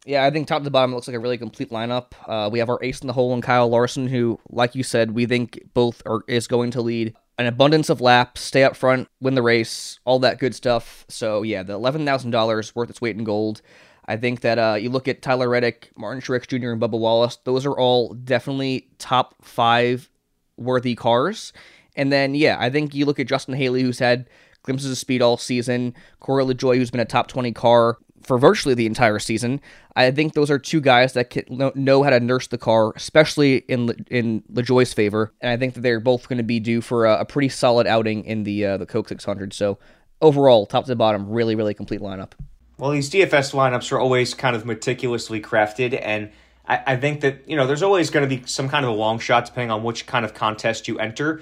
[0.05, 2.13] Yeah, I think top to bottom looks like a really complete lineup.
[2.25, 5.11] Uh, we have our ace in the hole in Kyle Larson, who, like you said,
[5.11, 9.07] we think both are is going to lead an abundance of laps, stay up front,
[9.19, 11.05] win the race, all that good stuff.
[11.07, 13.61] So yeah, the eleven thousand dollars worth its weight in gold.
[14.05, 17.37] I think that uh, you look at Tyler Reddick, Martin Truex Jr., and Bubba Wallace;
[17.43, 20.09] those are all definitely top five
[20.57, 21.53] worthy cars.
[21.95, 24.29] And then yeah, I think you look at Justin Haley, who's had
[24.63, 25.93] glimpses of speed all season.
[26.19, 29.59] Corey LaJoie, who's been a top 20 car for virtually the entire season.
[29.95, 33.57] I think those are two guys that can know how to nurse the car, especially
[33.67, 35.33] in in LaJoie's favor.
[35.41, 37.87] And I think that they're both going to be due for a, a, pretty solid
[37.87, 39.53] outing in the uh, the Coke 600.
[39.53, 39.79] So
[40.21, 42.31] overall, top to bottom, really really complete lineup.
[42.77, 46.31] Well, these DFS lineups are always kind of meticulously crafted, and
[46.67, 48.95] I, I think that you know there's always going to be some kind of a
[48.95, 51.41] long shot depending on which kind of contest you enter.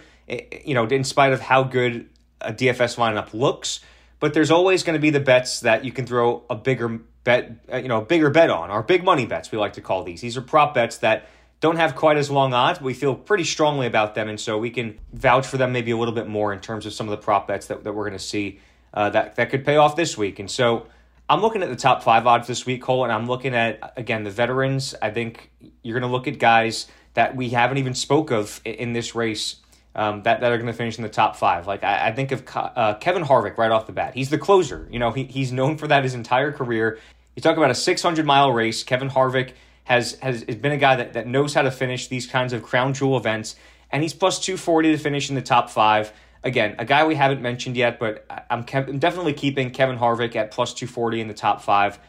[0.65, 2.09] You know, in spite of how good
[2.41, 3.81] a DFS lineup looks
[4.19, 7.51] but there's always going to be the bets that you can throw a bigger bet,
[7.71, 10.03] uh, you know, a bigger bet on, or big money bets, we like to call
[10.03, 10.21] these.
[10.21, 11.29] These are prop bets that
[11.61, 14.57] don't have quite as long odds, but we feel pretty strongly about them, and so
[14.57, 17.11] we can vouch for them maybe a little bit more in terms of some of
[17.11, 18.59] the prop bets that, that we're going to see
[18.93, 20.39] uh, that, that could pay off this week.
[20.39, 20.87] And so
[21.29, 24.23] I'm looking at the top five odds this week, Cole, and I'm looking at, again,
[24.23, 24.95] the veterans.
[25.01, 25.51] I think
[25.83, 29.57] you're going to look at guys that we haven't even spoke of in this race
[29.95, 31.67] um, that, that are going to finish in the top five.
[31.67, 34.13] Like I, I think of uh, Kevin Harvick right off the bat.
[34.15, 34.87] He's the closer.
[34.91, 36.99] You know, he, he's known for that his entire career.
[37.35, 38.83] You talk about a 600 mile race.
[38.83, 39.53] Kevin Harvick
[39.85, 42.63] has, has, has been a guy that, that knows how to finish these kinds of
[42.63, 43.55] crown jewel events,
[43.91, 46.13] and he's plus 240 to finish in the top five.
[46.43, 50.51] Again, a guy we haven't mentioned yet, but I'm, I'm definitely keeping Kevin Harvick at
[50.51, 51.99] plus 240 in the top five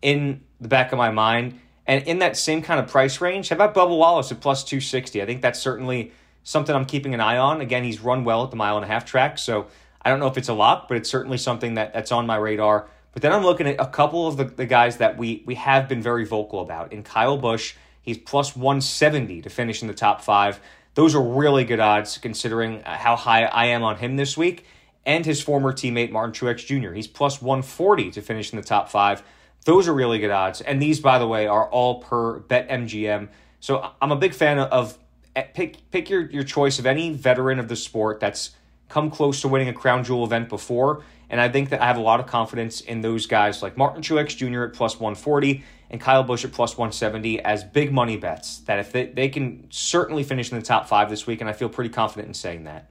[0.00, 1.58] in the back of my mind.
[1.86, 5.20] And in that same kind of price range, how about Bubba Wallace at plus 260?
[5.20, 6.12] I think that's certainly
[6.44, 7.60] something I'm keeping an eye on.
[7.60, 9.66] Again, he's run well at the mile and a half track, so
[10.02, 12.36] I don't know if it's a lot, but it's certainly something that, that's on my
[12.36, 12.88] radar.
[13.12, 15.88] But then I'm looking at a couple of the, the guys that we we have
[15.88, 16.92] been very vocal about.
[16.92, 20.60] In Kyle Busch, he's plus 170 to finish in the top five.
[20.94, 24.66] Those are really good odds considering uh, how high I am on him this week.
[25.06, 26.92] And his former teammate Martin Truex Jr.
[26.92, 29.22] He's plus 140 to finish in the top five.
[29.64, 30.60] Those are really good odds.
[30.60, 33.28] And these, by the way, are all per BetMGM.
[33.60, 34.98] So I'm a big fan of
[35.42, 38.50] pick pick your, your choice of any veteran of the sport that's
[38.88, 41.02] come close to winning a crown jewel event before.
[41.30, 44.02] And I think that I have a lot of confidence in those guys like Martin
[44.02, 44.64] Truex Jr.
[44.64, 48.92] at plus 140 and Kyle Busch at plus 170 as big money bets that if
[48.92, 51.40] they, they can certainly finish in the top five this week.
[51.40, 52.90] And I feel pretty confident in saying that.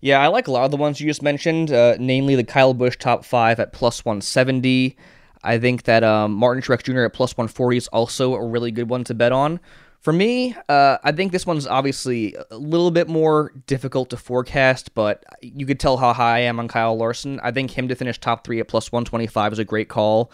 [0.00, 2.74] Yeah, I like a lot of the ones you just mentioned, uh, namely the Kyle
[2.74, 4.96] Busch top five at plus 170.
[5.42, 7.04] I think that um, Martin Truex Jr.
[7.04, 9.60] at plus 140 is also a really good one to bet on.
[10.04, 14.94] For me, uh, I think this one's obviously a little bit more difficult to forecast,
[14.94, 17.40] but you could tell how high I am on Kyle Larson.
[17.42, 20.30] I think him to finish top three at plus 125 is a great call.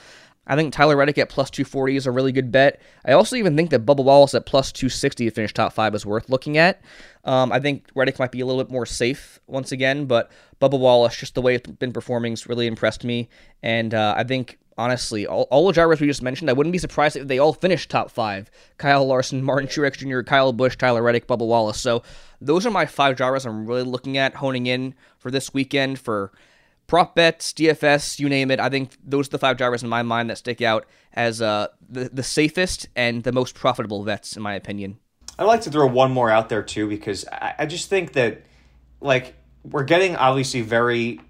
[0.48, 2.82] I think Tyler Reddick at plus 240 is a really good bet.
[3.04, 6.04] I also even think that Bubba Wallace at plus 260 to finish top five is
[6.04, 6.82] worth looking at.
[7.22, 10.80] Um, I think Reddick might be a little bit more safe once again, but Bubba
[10.80, 13.28] Wallace, just the way it's been performing, has really impressed me.
[13.62, 15.26] And uh, I think honestly.
[15.26, 17.90] All, all the drivers we just mentioned, I wouldn't be surprised if they all finished
[17.90, 18.50] top five.
[18.78, 21.78] Kyle Larson, Martin Truex Jr., Kyle Busch, Tyler Reddick, Bubba Wallace.
[21.78, 22.02] So
[22.40, 26.32] those are my five drivers I'm really looking at, honing in for this weekend for
[26.86, 28.58] prop bets, DFS, you name it.
[28.58, 31.68] I think those are the five drivers in my mind that stick out as uh,
[31.88, 34.98] the, the safest and the most profitable bets, in my opinion.
[35.38, 38.42] I'd like to throw one more out there, too, because I, I just think that,
[39.00, 41.20] like, we're getting obviously very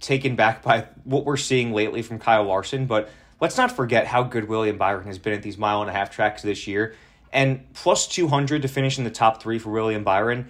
[0.00, 4.22] taken back by what we're seeing lately from Kyle Larson, but let's not forget how
[4.22, 6.94] good William Byron has been at these mile and a half tracks this year.
[7.32, 10.48] And plus 200 to finish in the top three for William Byron,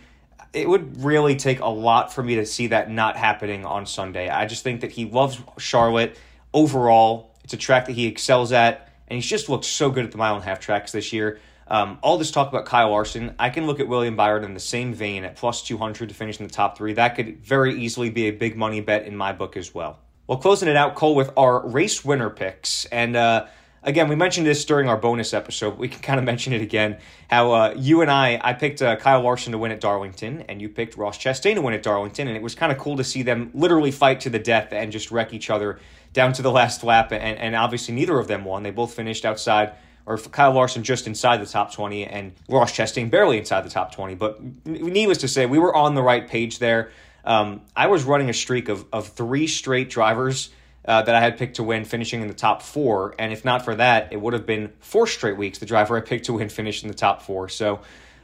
[0.52, 4.28] it would really take a lot for me to see that not happening on Sunday.
[4.28, 6.18] I just think that he loves Charlotte
[6.52, 7.34] overall.
[7.44, 10.18] It's a track that he excels at, and he's just looked so good at the
[10.18, 11.38] mile and a half tracks this year.
[11.70, 14.60] Um, all this talk about Kyle Larson, I can look at William Byron in the
[14.60, 16.94] same vein at plus 200 to finish in the top three.
[16.94, 20.00] That could very easily be a big money bet in my book as well.
[20.26, 22.86] Well, closing it out, Cole, with our race winner picks.
[22.86, 23.46] And uh,
[23.84, 25.78] again, we mentioned this during our bonus episode.
[25.78, 26.98] we can kind of mention it again.
[27.28, 30.60] How uh, you and I, I picked uh, Kyle Larson to win at Darlington, and
[30.60, 32.26] you picked Ross Chastain to win at Darlington.
[32.26, 34.90] And it was kind of cool to see them literally fight to the death and
[34.90, 35.78] just wreck each other
[36.12, 37.12] down to the last lap.
[37.12, 38.64] And, and obviously, neither of them won.
[38.64, 39.74] They both finished outside
[40.10, 43.94] or Kyle Larson just inside the top 20 and Ross Chastain barely inside the top
[43.94, 44.16] 20.
[44.16, 46.90] But needless to say, we were on the right page there.
[47.24, 50.50] Um, I was running a streak of, of three straight drivers
[50.84, 53.14] uh, that I had picked to win, finishing in the top four.
[53.20, 56.00] And if not for that, it would have been four straight weeks the driver I
[56.00, 57.48] picked to win finished in the top four.
[57.48, 57.80] So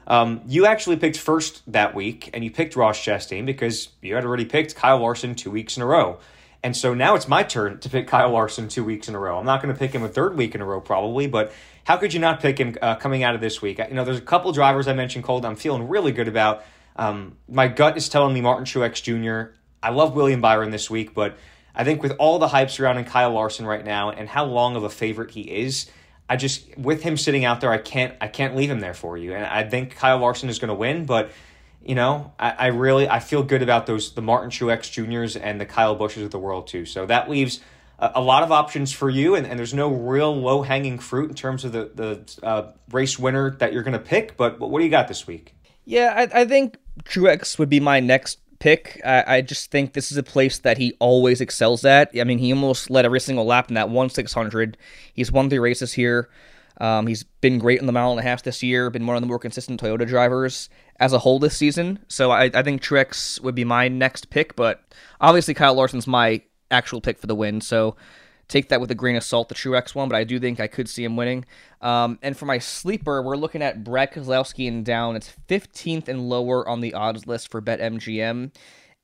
[0.09, 4.25] um, you actually picked first that week, and you picked Ross Chastain because you had
[4.25, 6.19] already picked Kyle Larson two weeks in a row.
[6.67, 9.39] And so now it's my turn to pick Kyle Larson two weeks in a row.
[9.39, 11.53] I'm not going to pick him a third week in a row, probably, but
[11.85, 13.79] how could you not pick him uh, coming out of this week?
[13.79, 16.65] You know, there's a couple drivers I mentioned, Cole, I'm feeling really good about.
[16.97, 19.55] Um, my gut is telling me Martin Truex Jr.
[19.81, 21.39] I love William Byron this week, but
[21.73, 24.83] I think with all the hype surrounding Kyle Larson right now and how long of
[24.83, 25.89] a favorite he is,
[26.29, 29.17] I just with him sitting out there, I can't I can't leave him there for
[29.17, 29.35] you.
[29.35, 31.31] And I think Kyle Larson is going to win, but
[31.85, 35.61] you know, I, I, really I feel good about those the Martin Truex Juniors and
[35.61, 36.85] the Kyle Busches of the world too.
[36.85, 37.61] So that leaves
[37.99, 41.31] a, a lot of options for you, and, and there's no real low hanging fruit
[41.31, 44.37] in terms of the the uh, race winner that you're going to pick.
[44.37, 45.55] But, but what do you got this week?
[45.85, 49.01] Yeah, I, I think Truex would be my next pick.
[49.05, 52.11] I, I, just think this is a place that he always excels at.
[52.19, 54.77] I mean, he almost led every single lap in that one six hundred.
[55.15, 56.29] He's won three races here.
[56.81, 58.91] Um, he's been great in the mile and a half this year.
[58.91, 60.69] Been one of the more consistent Toyota drivers
[61.01, 62.01] as a whole this season.
[62.09, 64.57] So I, I think Truex would be my next pick.
[64.57, 64.83] But
[65.21, 67.61] obviously, Kyle Larson's my actual pick for the win.
[67.61, 67.97] So
[68.49, 70.09] take that with a grain of salt, the Truex one.
[70.09, 71.45] But I do think I could see him winning.
[71.81, 75.17] Um, and for my sleeper, we're looking at Brad Keselowski and down.
[75.17, 78.53] It's 15th and lower on the odds list for BetMGM.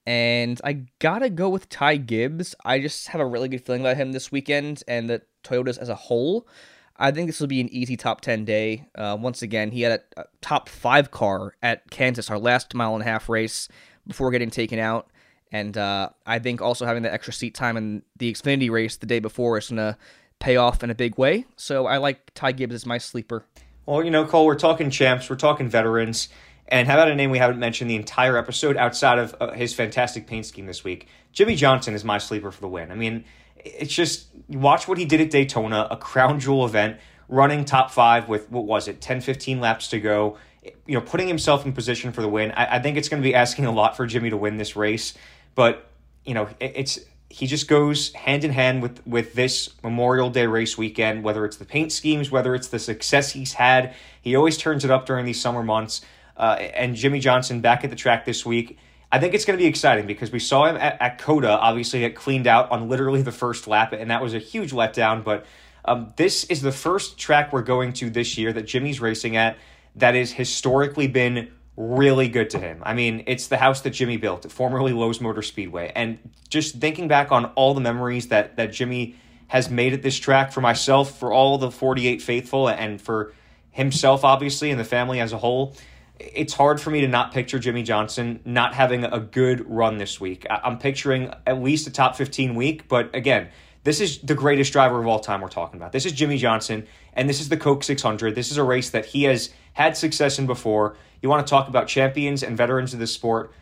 [0.05, 2.55] And I gotta go with Ty Gibbs.
[2.65, 5.89] I just have a really good feeling about him this weekend and the Toyotas as
[5.89, 6.49] a whole.
[6.97, 8.87] I think this will be an easy top 10 day.
[8.95, 12.95] Uh, once again, he had a, a, top five car at Kansas, our last mile
[12.95, 13.69] and a half race,
[14.07, 15.09] before getting taken out.
[15.51, 19.07] And uh, I think also having that extra seat time in the Xfinity race the
[19.07, 19.97] day before is going to
[20.39, 21.45] pay off in a big way.
[21.57, 23.45] So I like Ty Gibbs as my sleeper.
[23.87, 26.29] Well, you know, Cole, we're talking champs, we're talking veterans.
[26.69, 29.75] And how about a name we haven't mentioned the entire episode outside of uh, his
[29.75, 31.07] fantastic paint scheme this week?
[31.33, 32.91] Jimmie Johnson is my sleeper for the win.
[32.91, 33.25] I mean,
[33.65, 34.29] it's just
[34.59, 36.99] watch what he did at Daytona, a crown jewel event,
[37.29, 40.39] running top five with what was it, 10, 15 laps to go.
[40.87, 42.53] You know, putting himself in position for the win.
[42.53, 44.77] I, I think it's going to be asking a lot for Jimmie to win this
[44.77, 45.15] race,
[45.55, 45.89] but
[46.25, 50.47] you know, it, it's he just goes hand in hand with with this Memorial Day
[50.47, 51.25] race weekend.
[51.25, 54.91] Whether it's the paint schemes, whether it's the success he's had, he always turns it
[54.91, 56.03] up during these summer months.
[56.37, 58.79] Uh, and Jimmie Johnson back at the track this week
[59.13, 62.01] I think it's going to be exciting because we saw him at, at COTA obviously
[62.01, 65.23] get cleaned out on literally the first lap, and that was a huge letdown.
[65.23, 65.45] But
[65.85, 69.59] um, this is the first track we're going to this year that Jimmie's racing at
[69.97, 72.83] that has historically been really good to him.
[72.85, 75.93] I mean, it's the house that Jimmie built, formerly Lowe's Motor Speedway.
[75.95, 79.17] And just thinking back on all the memories that, that Jimmie
[79.49, 83.35] has made at this track for myself, for all the 48 faithful, and for
[83.71, 85.75] himself, obviously, and the family as a whole,
[86.19, 90.21] it's hard for me to not picture Jimmie Johnson not having a good run this
[90.21, 90.47] week.
[90.51, 93.49] I'm picturing at least a top 15 week, but again,
[93.85, 95.91] this is the greatest driver of all time we're talking about.
[95.91, 98.35] This is Jimmie Johnson, and this is the Coke 600.
[98.35, 100.97] This is a race that he has had success in before.
[101.21, 103.53] You want to talk about champions and veterans of the sport,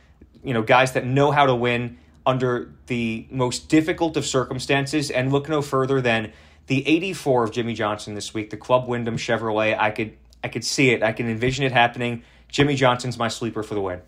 [0.44, 5.32] you know, guys that know how to win under the most difficult of circumstances, and
[5.32, 6.32] look no further than
[6.66, 9.78] the 84 of Jimmie Johnson this week, the Club Wyndham Chevrolet.
[9.78, 11.02] I could I could see it.
[11.02, 12.22] I can envision it happening.
[12.50, 14.00] Jimmie Johnson's my sleeper for the win.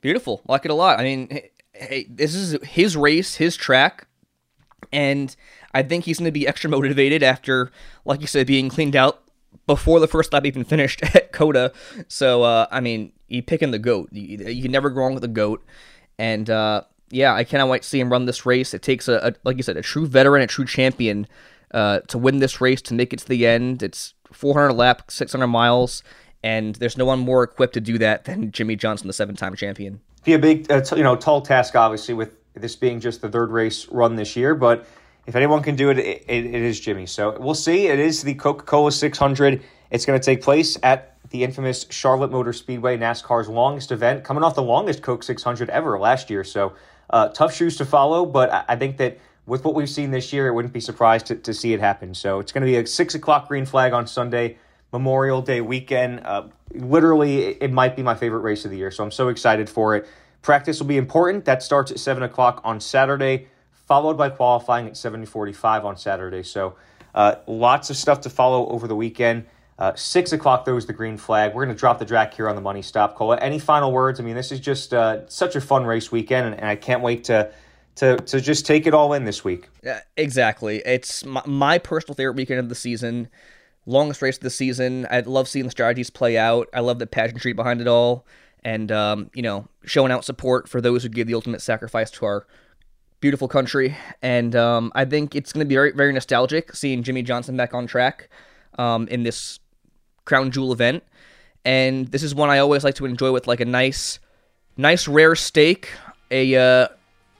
[0.00, 0.42] Beautiful.
[0.46, 0.98] Like it a lot.
[0.98, 1.40] I mean,
[1.72, 4.06] hey, this is his race, his track,
[4.92, 5.34] and
[5.74, 7.70] I think he's going to be extra motivated after,
[8.04, 9.22] like you said, being cleaned out
[9.66, 11.72] before the first lap even finished at COTA.
[12.08, 14.10] So, uh, I mean, you picking the GOAT.
[14.12, 15.64] You, you, can never go wrong with the GOAT.
[16.18, 18.74] And, uh, yeah, I cannot wait to see him run this race.
[18.74, 21.26] It takes, a, a like you said, a true veteran, a true champion
[21.72, 23.82] uh, to win this race, to make it to the end.
[23.82, 26.02] It's 400 lap, 600 miles
[26.46, 30.00] and there's no one more equipped to do that than Jimmie Johnson, the seven-time champion.
[30.22, 33.28] Be a big, uh, t- you know, tall task, obviously, with this being just the
[33.28, 34.54] third race run this year.
[34.54, 34.86] But
[35.26, 37.06] if anyone can do it, it, it, it is Jimmie.
[37.06, 37.88] So we'll see.
[37.88, 39.60] It is the Coca-Cola 600.
[39.90, 44.44] It's going to take place at the infamous Charlotte Motor Speedway, NASCAR's longest event, coming
[44.44, 46.44] off the longest Coke 600 ever last year.
[46.44, 46.74] So
[47.10, 50.32] uh, tough shoes to follow, but I, I think that with what we've seen this
[50.32, 52.14] year, it wouldn't be surprised to, to see it happen.
[52.14, 54.58] So it's going to be a six o'clock green flag on Sunday.
[54.96, 56.20] Memorial Day weekend.
[56.24, 59.68] Uh, literally, it might be my favorite race of the year, so I'm so excited
[59.68, 60.08] for it.
[60.40, 61.44] Practice will be important.
[61.44, 66.42] That starts at 7 o'clock on Saturday, followed by qualifying at 7.45 on Saturday.
[66.42, 66.76] So
[67.14, 69.44] uh, lots of stuff to follow over the weekend.
[69.78, 71.52] Uh, 6 o'clock, though, is the green flag.
[71.52, 73.16] We're going to drop the track here on the money stop.
[73.16, 74.18] Cole, any final words?
[74.18, 77.02] I mean, this is just uh, such a fun race weekend, and, and I can't
[77.02, 77.52] wait to
[77.96, 79.68] to to just take it all in this week.
[79.82, 80.82] Yeah, exactly.
[80.86, 83.28] It's my, my, personal favorite weekend of the season
[83.86, 85.06] longest race of the season.
[85.10, 86.68] I love seeing the strategies play out.
[86.74, 88.26] I love the pageantry behind it all,
[88.64, 92.26] and um, you know, showing out support for those who give the ultimate sacrifice to
[92.26, 92.46] our
[93.20, 97.22] beautiful country, and um, I think it's going to be very very nostalgic seeing Jimmie
[97.22, 98.28] Johnson back on track
[98.78, 99.60] um, in this
[100.24, 101.02] crown jewel event.
[101.64, 104.20] And this is one I always like to enjoy with like a nice,
[104.76, 105.88] nice rare steak,
[106.30, 106.88] a uh,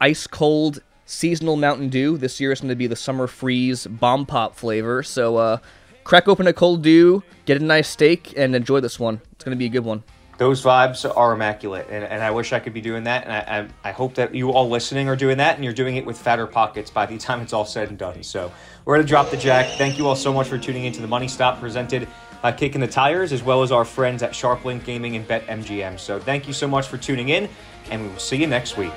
[0.01, 2.18] ice cold seasonal Mountain Dew.
[2.18, 5.03] This year is going to be the summer freeze bomb pop flavor.
[5.03, 5.59] So uh,
[6.07, 9.20] crack open a cold dew, get a nice steak, and enjoy this one.
[9.32, 10.04] It's going to be a good one.
[10.38, 13.38] Those vibes are immaculate and, and i wish i could be doing that and I,
[13.59, 16.18] I, I, hope that you all listening are doing that and you're doing it with
[16.18, 18.22] fatter pockets by the time it's all said and done.
[18.22, 18.52] So
[18.84, 19.78] we're going to drop the jack.
[19.78, 22.07] Thank you all so much for tuning into the money stop presented
[22.42, 25.98] by kicking the tires as well as our friends at sharplink gaming and BetMGM.
[25.98, 27.48] so thank you so much for tuning in
[27.90, 28.92] and we will see you next week